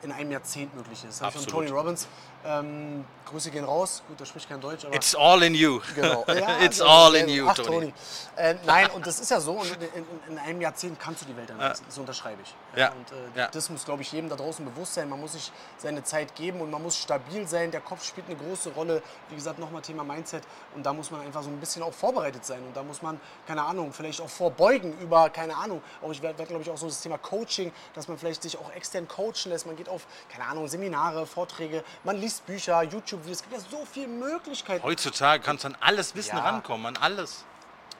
in 0.03 0.11
einem 0.11 0.33
Jahrzehnt 0.33 0.75
möglich 0.75 1.05
ist. 1.05 1.21
Das 1.21 1.27
habe 1.27 1.37
ich 1.37 1.45
von. 1.45 1.53
Tony 1.53 1.69
Robbins 1.69 2.09
Ähm, 2.45 3.05
Grüße 3.25 3.51
gehen 3.51 3.65
raus. 3.65 4.03
Gut, 4.09 4.19
der 4.19 4.25
spricht 4.27 4.49
kein 4.49 4.61
Deutsch, 4.61 4.85
aber. 4.85 4.95
It's 4.95 5.15
all 5.15 5.43
in 5.43 5.55
you. 5.55 5.81
Genau. 5.95 6.25
Ja, 6.29 6.61
It's 6.61 6.79
sehr 6.79 6.87
all 6.87 7.15
in 7.15 7.29
you, 7.29 7.47
Ach, 7.49 7.55
Toni. 7.55 7.69
Toni. 7.69 7.95
Äh, 8.37 8.57
nein, 8.67 8.91
und 8.91 9.07
das 9.07 9.21
ist 9.21 9.31
ja 9.31 9.41
so, 9.41 9.61
in, 9.63 10.03
in, 10.03 10.07
in 10.33 10.39
einem 10.39 10.61
Jahrzehnt 10.61 10.99
kannst 10.99 11.23
du 11.23 11.27
die 11.27 11.37
Welt 11.37 11.51
anreisen. 11.51 11.85
Das 11.87 11.97
unterschreibe 11.99 12.43
ich. 12.43 12.55
Ja. 12.79 12.89
Und 12.91 13.13
äh, 13.13 13.39
Ja. 13.39 13.49
das 13.49 13.71
muss, 13.71 13.85
glaube 13.85 14.03
ich, 14.03 14.11
jedem 14.13 14.29
da 14.29 14.37
draußen 14.37 14.65
bewusst 14.65 14.95
sein. 14.95 15.09
Man 15.09 15.21
muss 15.21 15.33
sich 15.33 15.53
seine 15.79 16.03
Zeit 16.03 16.35
geben 16.35 16.61
und 16.61 16.71
man 16.71 16.83
muss 16.83 16.97
stabil 16.97 17.47
sein. 17.47 17.71
Der 17.71 17.81
Kopf 17.81 18.05
spielt 18.05 18.27
eine 18.27 18.37
große 18.37 18.71
Rolle. 18.71 19.03
Wie 19.29 19.37
gesagt, 19.37 19.59
nochmal 19.59 19.83
Thema 19.83 20.03
Mindset. 20.05 20.43
Und 20.75 20.85
da 20.85 20.93
muss 20.93 21.11
man 21.11 21.21
einfach 21.21 21.43
so 21.43 21.49
ein 21.49 21.61
bisschen 21.61 21.83
auch 21.83 21.93
vorbereitet 21.95 22.45
sein. 22.45 22.63
Und 22.65 22.77
da 22.77 22.83
muss 22.83 23.03
man, 23.03 23.21
keine 23.47 23.63
Ahnung, 23.63 23.93
vielleicht 23.93 24.21
auch 24.21 24.29
vorbeugen 24.29 24.99
über, 25.01 25.31
keine 25.31 25.57
Ahnung, 25.57 25.81
auch 26.03 26.11
ich 26.11 26.21
werde, 26.23 26.39
werd, 26.39 26.49
glaube 26.49 26.63
ich, 26.65 26.71
auch 26.71 26.77
so 26.79 26.87
das 26.87 27.01
Thema 27.01 27.19
Coaching, 27.19 27.73
dass 27.95 28.09
man 28.09 28.19
vielleicht 28.19 28.43
sich 28.43 28.59
auch 28.59 28.73
extern 28.73 29.07
coachen 29.07 29.51
lässt. 29.51 29.67
Man 29.67 29.77
geht 29.77 29.89
auf, 29.89 30.07
keine 30.31 30.47
Ahnung, 30.47 30.67
Seminare, 30.69 31.27
Vorträge, 31.27 31.85
man 32.05 32.17
liest 32.17 32.32
Bücher, 32.41 32.83
YouTube-Videos. 32.83 33.39
Es 33.39 33.43
gibt 33.43 33.55
ja 33.55 33.61
so 33.61 33.87
viele 33.91 34.09
Möglichkeiten. 34.09 34.83
Heutzutage 34.83 35.43
kannst 35.43 35.65
du 35.65 35.69
an 35.69 35.77
alles 35.81 36.15
Wissen 36.15 36.37
Ja. 36.37 36.43
rankommen, 36.45 36.87
an 36.87 36.97
alles. 36.97 37.45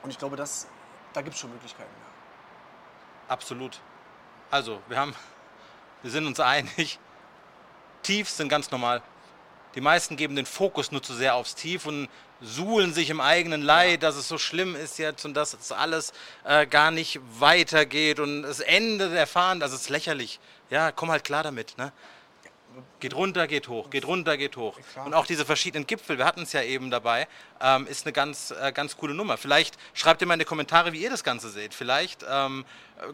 Und 0.01 0.09
ich 0.09 0.17
glaube, 0.17 0.35
das, 0.35 0.67
da 1.13 1.21
gibt 1.21 1.35
es 1.35 1.39
schon 1.41 1.51
Möglichkeiten. 1.51 1.89
Ja. 2.01 3.33
Absolut. 3.33 3.79
Also, 4.51 4.81
wir 4.87 4.97
haben, 4.97 5.15
wir 6.01 6.11
sind 6.11 6.25
uns 6.27 6.39
einig. 6.39 6.99
Tiefs 8.01 8.37
sind 8.37 8.49
ganz 8.49 8.69
normal. 8.71 9.01
Die 9.75 9.81
meisten 9.81 10.17
geben 10.17 10.35
den 10.35 10.45
Fokus 10.45 10.91
nur 10.91 11.01
zu 11.01 11.13
sehr 11.13 11.35
aufs 11.35 11.55
Tief 11.55 11.85
und 11.87 12.07
suhlen 12.41 12.93
sich 12.93 13.09
im 13.09 13.21
eigenen 13.21 13.61
Leid, 13.61 14.03
dass 14.03 14.15
es 14.15 14.27
so 14.27 14.37
schlimm 14.37 14.75
ist 14.75 14.99
jetzt 14.99 15.25
und 15.25 15.33
dass 15.33 15.53
es 15.53 15.71
alles 15.71 16.13
äh, 16.43 16.67
gar 16.67 16.91
nicht 16.91 17.19
weitergeht 17.39 18.19
und 18.19 18.43
das 18.43 18.59
Ende 18.59 19.05
also 19.05 19.63
es 19.63 19.73
ist 19.83 19.89
lächerlich. 19.89 20.39
Ja, 20.69 20.91
komm 20.91 21.09
halt 21.09 21.23
klar 21.23 21.43
damit. 21.43 21.77
Ne? 21.77 21.91
Geht 22.99 23.15
runter, 23.15 23.47
geht 23.47 23.67
hoch, 23.67 23.89
geht 23.89 24.07
runter, 24.07 24.37
geht 24.37 24.57
hoch. 24.57 24.77
Und 25.05 25.13
auch 25.13 25.25
diese 25.25 25.45
verschiedenen 25.45 25.85
Gipfel, 25.85 26.17
wir 26.17 26.25
hatten 26.25 26.43
es 26.43 26.53
ja 26.53 26.61
eben 26.61 26.89
dabei, 26.89 27.27
ähm, 27.61 27.85
ist 27.87 28.05
eine 28.05 28.13
ganz, 28.13 28.51
äh, 28.51 28.71
ganz 28.71 28.97
coole 28.97 29.13
Nummer. 29.13 29.37
Vielleicht 29.37 29.77
schreibt 29.93 30.21
ihr 30.21 30.27
mal 30.27 30.33
in 30.35 30.39
die 30.39 30.45
Kommentare, 30.45 30.93
wie 30.93 31.01
ihr 31.03 31.09
das 31.09 31.23
Ganze 31.23 31.49
seht. 31.49 31.73
Vielleicht 31.73 32.25
ähm, 32.29 32.65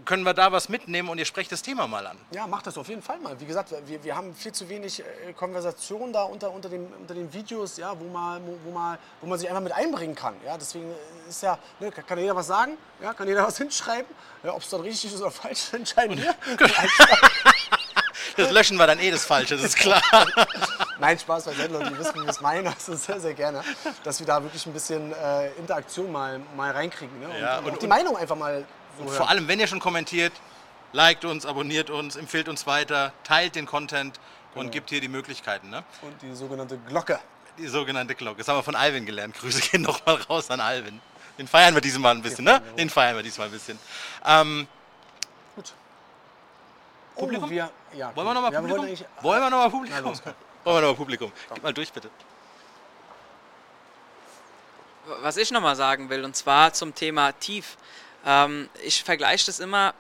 können 0.06 0.24
wir 0.24 0.34
da 0.34 0.52
was 0.52 0.70
mitnehmen 0.70 1.10
und 1.10 1.18
ihr 1.18 1.26
sprecht 1.26 1.52
das 1.52 1.62
Thema 1.62 1.88
mal 1.88 2.06
an. 2.06 2.18
Ja, 2.32 2.48
macht 2.48 2.68
das 2.68 2.78
auf 2.78 2.88
jeden 2.88 3.02
Fall 3.02 3.20
mal. 3.20 3.40
Wie 3.40 3.46
gesagt, 3.46 3.74
wir, 3.86 4.04
wir 4.04 4.16
haben 4.16 4.34
viel 4.36 4.52
zu 4.52 4.70
wenig 4.70 5.00
äh, 5.00 5.34
Konversation 5.34 6.14
da 6.14 6.24
unter, 6.24 6.52
unter, 6.52 6.70
dem, 6.70 6.88
unter 7.00 7.14
den 7.14 7.32
Videos, 7.34 7.78
ja, 7.78 8.00
wo, 8.00 8.06
man, 8.06 8.46
wo, 8.46 8.58
wo, 8.66 8.72
man, 8.72 8.98
wo 9.22 9.28
man 9.28 9.40
sich 9.40 9.50
einfach 9.50 9.64
mit 9.64 9.74
einbringen 9.74 10.16
kann. 10.16 10.36
Ja, 10.46 10.58
deswegen 10.58 10.92
ist 11.28 11.44
ja, 11.44 11.58
ne, 11.80 11.92
kann 11.92 12.18
jeder 12.18 12.36
was 12.36 12.48
sagen, 12.48 12.78
ja, 13.02 13.14
kann 13.14 13.28
jeder 13.28 13.46
was 13.46 13.58
hinschreiben. 13.60 14.14
Ja, 14.44 14.54
Ob 14.54 14.62
es 14.62 14.70
dann 14.70 14.82
richtig 14.82 15.14
ist 15.14 15.22
oder 15.22 15.32
falsch, 15.32 15.70
entscheiden 15.74 16.18
wir. 16.18 16.36
Das 18.40 18.52
löschen 18.52 18.78
wir 18.78 18.88
dann 18.88 19.00
eh 19.00 19.12
das 19.12 19.26
Falsche, 19.26 19.56
das 19.56 19.66
ist 19.66 19.76
klar. 19.78 20.02
Nein, 21.00 21.18
Spaß 21.20 21.46
beiseite, 21.46 21.72
Leute, 21.74 21.90
die 21.92 22.00
wissen, 22.00 22.16
wie 22.16 22.22
wir 22.24 22.30
es 22.30 22.42
meinen. 22.42 22.68
Also 22.68 22.96
sehr, 22.96 23.20
sehr 23.20 23.34
gerne, 23.34 23.64
dass 24.04 24.20
wir 24.20 24.28
da 24.28 24.42
wirklich 24.42 24.66
ein 24.66 24.74
bisschen 24.74 25.12
äh, 25.14 25.50
Interaktion 25.54 26.12
mal, 26.12 26.40
mal 26.56 26.72
reinkriegen. 26.72 27.20
Ne? 27.20 27.28
Und, 27.30 27.40
Ja, 27.40 27.58
und, 27.60 27.66
und- 27.66 27.76
die 27.82 27.86
und- 27.86 27.90
Meinung 27.90 28.18
einfach 28.18 28.36
mal 28.36 28.66
so 28.98 29.04
hören. 29.06 29.14
Vor 29.14 29.30
allem, 29.30 29.48
wenn 29.48 29.60
ihr 29.60 29.68
schon 29.68 29.80
kommentiert, 29.80 30.34
liked 30.94 31.26
uns, 31.26 31.46
abonniert 31.46 31.90
uns, 31.90 32.16
empfiehlt 32.16 32.50
uns 32.50 32.66
weiter, 32.68 33.14
teilt 33.24 33.56
den 33.56 33.66
Content 33.66 34.20
und 34.56 34.62
Genau. 34.62 34.72
gibt 34.72 34.90
hier 34.90 35.02
die 35.02 35.08
Möglichkeiten. 35.08 35.70
Ne? 35.70 35.84
Und 36.02 36.22
die 36.22 36.34
sogenannte 36.36 36.78
Glocke. 36.78 37.20
Die 37.58 37.68
sogenannte 37.68 38.16
Glocke. 38.16 38.38
Das 38.40 38.48
haben 38.48 38.58
wir 38.58 38.64
von 38.64 38.76
Alvin 38.76 39.06
gelernt. 39.06 39.36
Grüße 39.40 39.62
gehen 39.62 39.82
nochmal 39.84 40.16
raus 40.30 40.50
an 40.50 40.60
Alvin. 40.60 41.00
Den 41.38 41.48
feiern 41.48 41.74
wir 41.74 41.82
diesmal 41.82 42.16
ein 42.16 42.22
bisschen, 42.22 42.44
ne? 42.44 42.62
Den 42.78 42.90
feiern 42.90 43.16
wir 43.16 43.24
diesmal 43.24 43.48
ein 43.48 43.52
bisschen. 43.54 43.80
Ähm. 44.26 44.68
Publikum? 47.20 47.48
Oh, 47.48 47.50
wir, 47.50 47.70
ja, 47.94 48.16
wollen 48.16 48.28
wir 48.28 48.34
nochmal 48.34 48.52
Publikum? 48.52 49.08
wollen 49.22 49.42
wir 49.42 49.50
nochmal 49.50 49.68
Na, 49.68 49.70
Publikum? 49.70 50.04
los, 50.04 50.22
komm. 50.24 50.34
Wollen 50.66 50.76
wir 50.78 50.82
nochmal 50.82 50.96
Publikum? 50.96 51.32
Gib 51.54 51.64
mal 51.64 51.74
durch, 51.74 51.92
bitte. 51.94 52.10
was 55.22 55.38
ich 55.38 55.52
nochmal 55.52 55.76
sagen 55.76 56.10
will, 56.10 56.24
und 56.24 56.36
zwar 56.36 56.74
zum 56.74 56.94
Thema 56.94 57.32
Tief. 57.34 57.78
Ähm, 58.26 58.70
ich 58.84 59.04
vergleiche 59.04 59.46
das 59.46 59.60
immer, 59.60 59.94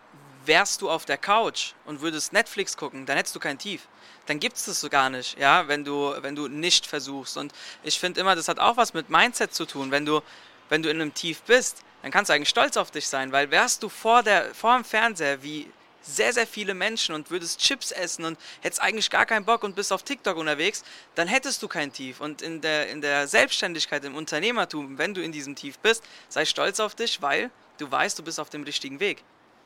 wärst 0.45 0.81
du 0.81 0.89
auf 0.89 1.05
der 1.05 1.17
Couch 1.17 1.73
und 1.85 2.01
würdest 2.01 2.33
Netflix 2.33 2.77
gucken, 2.77 3.05
dann 3.05 3.17
hättest 3.17 3.35
du 3.35 3.39
kein 3.39 3.57
Tief. 3.57 3.87
Dann 4.25 4.39
gibt 4.39 4.57
es 4.57 4.65
das 4.65 4.79
so 4.79 4.89
gar 4.89 5.09
nicht, 5.09 5.37
ja, 5.39 5.67
wenn 5.67 5.83
du, 5.83 6.13
wenn 6.21 6.35
du 6.35 6.47
nicht 6.47 6.85
versuchst. 6.85 7.37
Und 7.37 7.53
ich 7.83 7.99
finde 7.99 8.21
immer, 8.21 8.35
das 8.35 8.47
hat 8.47 8.59
auch 8.59 8.77
was 8.77 8.93
mit 8.93 9.09
Mindset 9.09 9.53
zu 9.53 9.65
tun. 9.65 9.91
Wenn 9.91 10.05
du, 10.05 10.21
wenn 10.69 10.83
du 10.83 10.89
in 10.89 11.01
einem 11.01 11.13
Tief 11.13 11.41
bist, 11.41 11.83
dann 12.01 12.11
kannst 12.11 12.29
du 12.29 12.33
eigentlich 12.33 12.49
stolz 12.49 12.77
auf 12.77 12.91
dich 12.91 13.07
sein, 13.07 13.31
weil 13.31 13.49
wärst 13.51 13.81
du 13.83 13.89
vor, 13.89 14.21
der, 14.23 14.53
vor 14.53 14.75
dem 14.75 14.85
Fernseher 14.85 15.41
wie 15.41 15.71
sehr, 16.01 16.33
sehr 16.33 16.47
viele 16.47 16.73
Menschen 16.73 17.13
und 17.15 17.31
würdest 17.31 17.59
Chips 17.59 17.91
essen 17.91 18.25
und 18.25 18.39
hättest 18.61 18.81
eigentlich 18.81 19.09
gar 19.09 19.25
keinen 19.25 19.45
Bock 19.45 19.63
und 19.63 19.75
bist 19.75 19.91
auf 19.91 20.03
TikTok 20.03 20.37
unterwegs, 20.37 20.83
dann 21.15 21.27
hättest 21.27 21.61
du 21.61 21.67
kein 21.67 21.91
Tief. 21.91 22.21
Und 22.21 22.41
in 22.41 22.61
der, 22.61 22.89
in 22.89 23.01
der 23.01 23.27
Selbstständigkeit, 23.27 24.03
im 24.05 24.15
Unternehmertum, 24.15 24.97
wenn 24.97 25.13
du 25.13 25.21
in 25.21 25.31
diesem 25.31 25.55
Tief 25.55 25.77
bist, 25.79 26.03
sei 26.29 26.45
stolz 26.45 26.79
auf 26.79 26.95
dich, 26.95 27.21
weil 27.21 27.51
du 27.77 27.89
weißt, 27.89 28.17
du 28.17 28.23
bist 28.23 28.39
auf 28.39 28.49
dem 28.49 28.63
richtigen 28.63 28.99
Weg. 28.99 29.23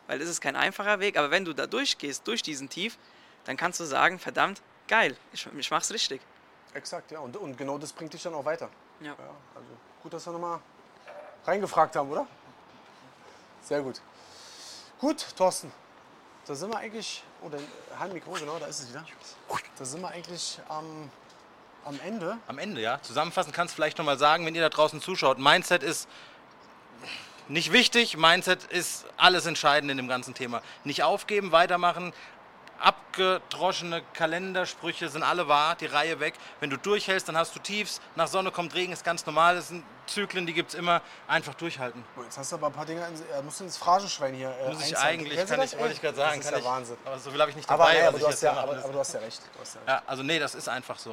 Weil 0.08 0.22
es 0.22 0.30
ist 0.30 0.42
kein 0.42 0.56
einfacher 0.56 1.00
Weg, 1.00 1.18
aber 1.18 1.32
wenn 1.32 1.46
du 1.46 1.54
da 1.54 1.68
durchgehst, 1.68 2.28
durch 2.28 2.42
diesen 2.42 2.70
Tief, 2.70 2.98
dann 3.46 3.58
kannst 3.58 3.80
du 3.80 3.86
sagen, 3.86 4.20
verdammt, 4.20 4.62
geil, 4.88 5.16
ich, 5.32 5.48
ich 5.58 5.72
mach's 5.72 5.92
richtig. 5.92 6.22
Exakt, 6.74 7.12
ja. 7.12 7.20
Und, 7.20 7.38
und 7.38 7.58
genau 7.58 7.78
das 7.78 7.94
bringt 7.94 8.14
dich 8.14 8.24
dann 8.24 8.34
auch 8.34 8.46
weiter. 8.46 8.70
Ja. 9.00 9.08
Ja, 9.08 9.16
also 9.56 9.68
gut, 10.02 10.14
dass 10.14 10.26
wir 10.26 10.34
nochmal 10.34 10.60
reingefragt 11.46 11.96
haben, 11.96 12.10
oder? 12.10 12.28
Sehr 13.62 13.82
gut. 13.82 14.02
Gut, 15.00 15.26
Thorsten. 15.38 15.72
Da 16.46 16.56
sind 16.56 16.72
wir 16.72 16.78
eigentlich, 16.78 17.24
oh, 17.42 17.48
dein 17.50 17.66
Handmikro, 17.98 18.32
genau, 18.34 18.60
da 18.60 18.66
ist 18.66 18.82
es 18.82 18.90
wieder. 18.90 19.06
Da 19.78 19.86
sind 19.86 20.02
wir 20.02 20.10
eigentlich 20.10 20.60
am, 20.68 21.10
am 21.86 21.98
Ende. 22.06 22.38
Am 22.48 22.58
Ende, 22.58 22.82
ja. 22.82 23.02
Zusammenfassend 23.02 23.56
kannst 23.56 23.74
du 23.74 23.76
vielleicht 23.76 23.98
nochmal 23.98 24.18
sagen, 24.18 24.46
wenn 24.46 24.54
ihr 24.54 24.62
da 24.62 24.70
draußen 24.70 25.00
zuschaut, 25.00 25.40
Mindset 25.40 25.84
ist 25.84 26.10
nicht 27.48 27.72
wichtig, 27.72 28.18
Mindset 28.18 28.66
ist 28.66 29.06
alles 29.16 29.46
entscheidend 29.46 29.90
in 29.92 29.98
dem 29.98 30.08
ganzen 30.10 30.34
Thema. 30.34 30.62
Nicht 30.84 31.04
aufgeben, 31.04 31.52
weitermachen. 31.54 32.14
Abgedroschene 32.84 34.02
Kalendersprüche 34.14 35.08
sind 35.08 35.24
alle 35.24 35.48
wahr, 35.48 35.76
die 35.76 35.86
Reihe 35.86 36.20
weg. 36.20 36.34
Wenn 36.60 36.70
du 36.70 36.78
durchhältst, 36.78 37.28
dann 37.30 37.38
hast 37.38 37.56
du 37.56 37.60
Tiefs. 37.60 38.02
Nach 38.16 38.28
Sonne 38.28 38.52
kommt 38.52 38.74
Regen, 38.76 38.92
ist 38.92 39.04
ganz 39.06 39.26
normal. 39.26 39.56
Das 39.56 39.70
sind 39.70 39.86
Zyklen, 40.06 40.46
die 40.46 40.54
gibt 40.54 40.70
es 40.70 40.76
immer. 40.76 41.02
Einfach 41.28 41.54
durchhalten. 41.54 42.04
Oh, 42.18 42.24
Jetzt 42.24 42.38
hast 42.38 42.52
du 42.52 42.58
aber 42.58 42.68
ein 42.68 42.74
paar 42.74 42.86
Dinge, 42.86 43.08
ins- 43.08 43.22
äh, 43.22 43.42
musst 43.42 43.60
du 43.62 43.64
ins 43.64 43.78
Phrasenschwein 43.78 44.34
hier 44.34 44.50
äh, 44.50 44.68
Muss 44.70 44.80
ich 44.82 44.88
einzahlen. 44.88 45.20
eigentlich, 45.20 45.38
Kennst 45.38 45.54
kann 45.54 45.62
ich, 45.64 45.80
wollte 45.80 45.94
ich 45.94 46.02
gerade 46.02 46.18
sagen. 46.18 46.38
Das 46.42 46.46
ist 46.46 46.52
kann 46.54 46.62
ja 46.64 46.70
Wahnsinn. 46.70 46.98
Aber 47.06 47.20
so 47.20 47.32
viel 47.32 47.40
habe 47.40 47.50
ich 47.52 47.56
nicht 47.56 47.70
Aber, 47.70 47.84
dabei, 47.86 47.94
nee, 47.94 48.00
was 48.02 48.08
aber, 48.10 48.20
du 48.20 48.28
hast 48.28 48.42
ja, 48.44 48.52
aber, 48.54 48.78
aber 48.84 48.94
du 48.94 49.00
hast 49.00 49.14
ja 49.14 49.20
recht. 49.22 49.42
Ja 49.54 49.60
recht. 49.62 49.78
Ja, 49.88 50.02
also 50.06 50.24
nee, 50.24 50.40
das 50.40 50.54
ist 50.56 50.68
einfach 50.68 51.00
so. 51.00 51.12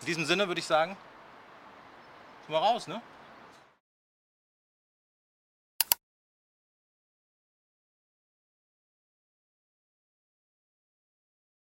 In 0.00 0.06
diesem 0.06 0.26
Sinne 0.26 0.46
würde 0.46 0.58
ich 0.58 0.66
sagen, 0.66 0.96
wir 2.48 2.58
raus, 2.58 2.86
ne? 2.86 3.00